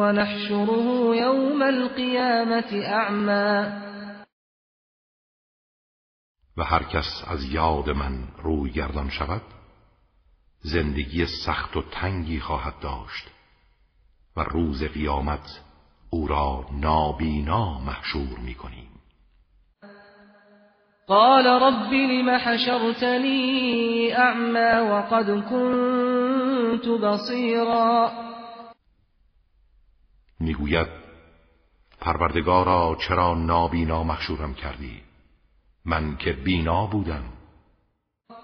[0.00, 3.80] ونحشره يوم القيامة أعمى.
[6.56, 9.42] و هر کس از یاد من روی گردان شود
[10.60, 13.30] زندگی سخت و تنگی خواهد داشت
[14.36, 15.60] و روز قیامت
[16.10, 18.99] او را نابینا محشور می کنیم
[21.10, 28.10] قال رب لم حشرتني اعمى وقد كنت بصيرا.
[30.40, 30.86] می‌گوید
[32.00, 35.02] پروردگارا چرا نابینا محشورم کردی؟
[35.84, 37.24] من که بینا بودم.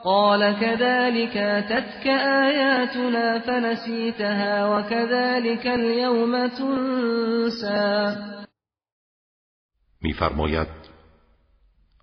[0.04, 8.16] قال كذلك اتتك آياتنا فنسيتها وكذلك اليوم تنسى.
[10.02, 10.85] میفرماید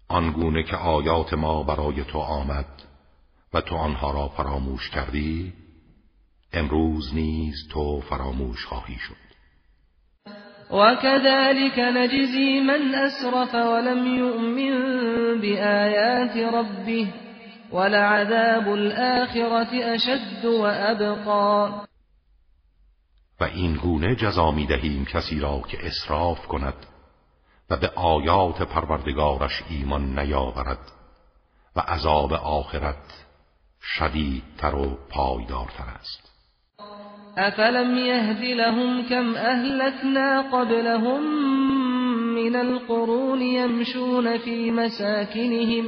[0.08, 2.66] آنگونه که آیات ما برای تو آمد
[3.54, 5.54] و تو آنها را فراموش کردی
[6.54, 9.24] امروز نیز تو فراموش خواهی شد.
[10.72, 14.76] وكذلك نجزي من أسرف ولم يؤمن
[15.42, 17.08] بآيات ربه
[17.72, 21.72] ولعذاب الآخرة أشد وأبقى.
[23.40, 26.74] و این گونه جزا می دهیم کسی را که اسراف کند
[27.76, 30.92] به آیات پروردگارش ایمان نیاورد
[31.76, 33.26] و عذاب آخرت
[33.82, 36.32] شدیدتر و پایدارتر است.
[37.38, 41.24] افلم یهد لهم کم اهلکنا قبلهم
[42.36, 45.86] من القرون یمشون فی مساکنهم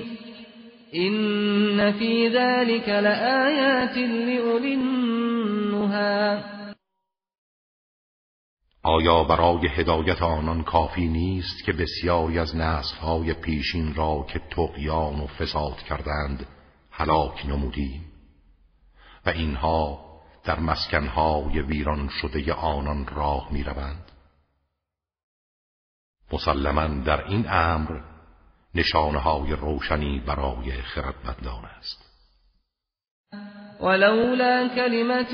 [0.91, 4.75] این فی ذلك لآیات لأولی
[8.87, 15.27] آیا برای هدایت آنان کافی نیست که بسیاری از نسلهای پیشین را که تقیان و
[15.27, 16.47] فساد کردند
[16.91, 18.05] هلاک نمودیم
[19.25, 20.05] و اینها
[20.43, 24.11] در مسکنهای ویران شده آنان راه می روند.
[27.05, 28.01] در این امر
[28.75, 32.04] نشانه های روشنی برای خردمندان است
[33.79, 35.33] ولولا كلمة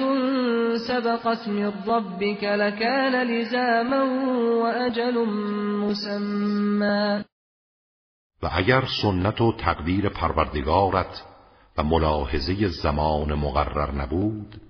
[0.87, 4.03] سبقت من ربك لكان لزاما
[4.61, 5.25] وأجل
[5.79, 7.23] مسمى.
[8.43, 11.23] و اگر سنت و تقدیر پروردگارت
[11.77, 14.61] و ملاحظه زمان مقرر نبود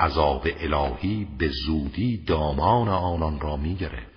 [0.00, 4.15] عذاب الهی به زودی دامان آنان را می گرفت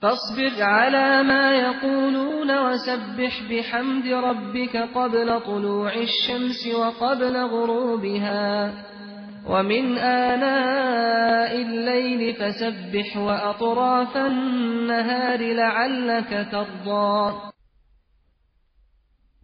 [0.00, 8.72] فاصبر على ما يقولون وسبح بحمد ربك قبل طلوع الشمس وقبل غروبها.
[9.46, 17.32] ومن آناء الليل فسبح وأطراف النهار لعلك ترضى.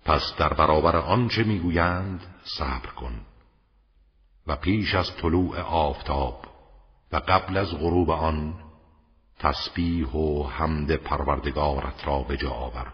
[0.04, 2.20] پس در برابر آنچه میگویند
[2.58, 3.20] صبر کن.
[4.46, 6.44] و پیش از طلوع آفتاب
[7.12, 8.65] و قبل از غروب آن
[9.38, 12.92] تسبیح و حمد پروردگارت را به جا آور.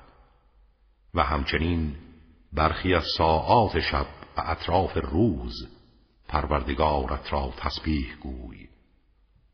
[1.14, 1.96] و همچنین
[2.52, 5.68] برخی از ساعات شب و اطراف روز
[6.28, 8.68] پروردگارت را تسبیح گوی.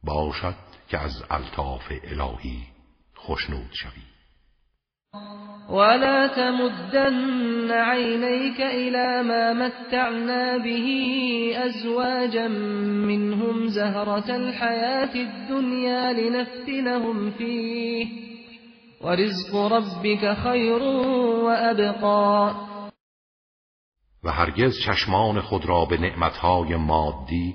[0.04, 0.56] باشد
[0.88, 2.66] که از الطاف الهی
[3.16, 4.17] خشنود شوی.
[5.68, 10.88] ولا تمدن عينيك إلى ما متعنا به
[11.56, 12.48] أزواجا
[13.08, 18.06] منهم زهرة الحياة الدنيا لنفتنهم فيه
[19.00, 20.82] ورزق ربك خير
[21.44, 22.54] وأبقى
[24.24, 27.54] و هرگز چشمان خود را به نعمتهای مادی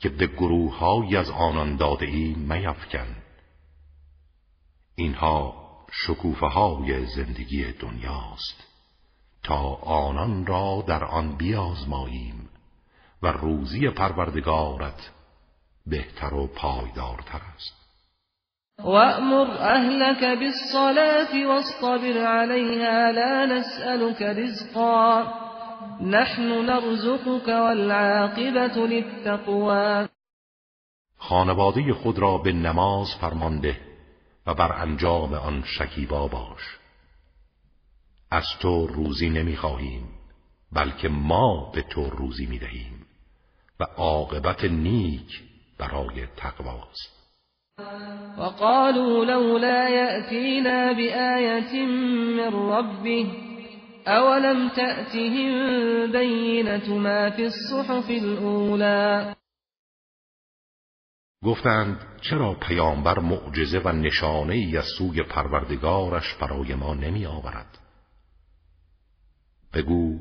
[0.00, 3.16] که به گروههایی از آنان داده ای میفکن.
[4.96, 5.59] اینها
[5.90, 8.70] شکوفه های زندگی دنیاست.
[9.42, 12.48] تا آنان را در آن بیازماییم
[13.22, 15.10] و روزی پروردگارت
[15.86, 17.80] بهتر و پایدارتر است.
[18.84, 25.24] وأمر أهلك بالصلاة واصطبر عليها لا نسألك رزقا.
[26.00, 30.08] نحن نرزقك والعاقبة للتقوى.
[31.18, 33.89] خانواده خود را به نماز فرمانده.
[34.46, 36.78] و بر انجام آن شکیبا باش.
[38.30, 40.08] از تو روزی نمی‌خواهیم
[40.72, 43.06] بلکه ما به تو روزی می‌دهیم
[43.80, 45.42] و عاقبت نیک
[45.78, 47.20] برای تقواست.
[48.38, 51.86] وقالوا لولا يأتينا بآية
[52.36, 53.26] من ربه
[54.06, 55.52] أولم تأتهم
[56.12, 59.34] بينة ما في الصحف الأولى؟
[61.44, 67.78] گفتند چرا پیامبر معجزه و نشانه ای از سوی پروردگارش برای ما نمی آورد
[69.74, 70.18] بگو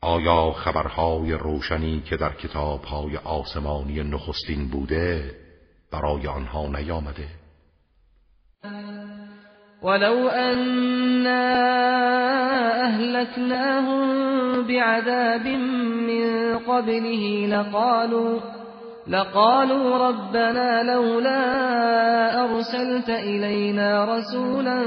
[0.00, 5.34] آیا خبرهای روشنی که در کتابهای آسمانی نخستین بوده
[5.92, 7.28] برای آنها نیامده؟
[9.82, 11.56] ولو أنا
[12.84, 14.06] أهلكناهم
[14.66, 18.55] بعذاب من قبله لقالوا
[19.08, 21.40] لقالوا ربنا لولا
[22.44, 24.78] أرسلت إلينا رسولا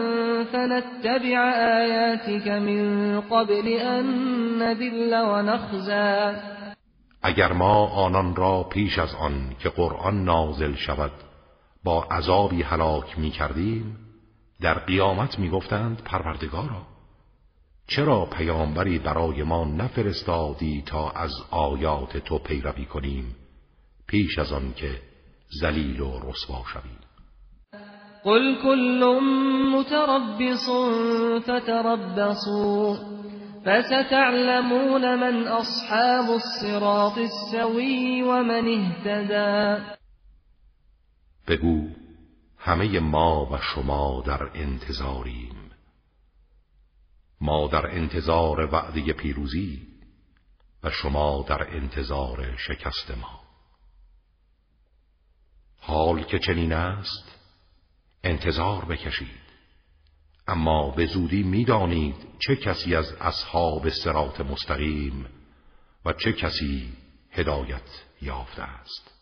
[0.52, 1.40] فنتبع
[1.80, 4.06] آياتك من قبل أن
[4.60, 6.36] نذل ونخزى.
[7.22, 11.12] اگر ما آنان را پیش از آن که قرآن نازل شود
[11.84, 13.98] با عذابی هلاک می کردیم
[14.62, 16.82] در قیامت می گفتند پروردگارا
[17.88, 23.36] چرا پیامبری برای ما نفرستادی تا از آیات تو پیروی کنیم؟
[24.10, 25.02] پیش از آن که
[25.62, 27.10] ذلیل و رسوا شوید
[28.24, 29.20] قل كل
[29.76, 30.70] متربص
[31.44, 32.96] فتربصوا
[33.66, 39.84] فستعلمون من اصحاب الصراط السوی ومن اهتدى.
[41.48, 41.88] بگو
[42.58, 45.72] همه ما و شما در انتظاریم.
[47.42, 49.88] ما در انتظار وعده پیروزی
[50.84, 53.39] و شما در انتظار شکست ما.
[55.80, 57.36] حال که چنین است
[58.24, 59.50] انتظار بکشید.
[60.48, 65.26] اما به زودی می‌دانید چه کسی از اصحاب سرات مستقیم
[66.06, 66.94] و چه کسی
[67.32, 69.19] هدایت یافته است.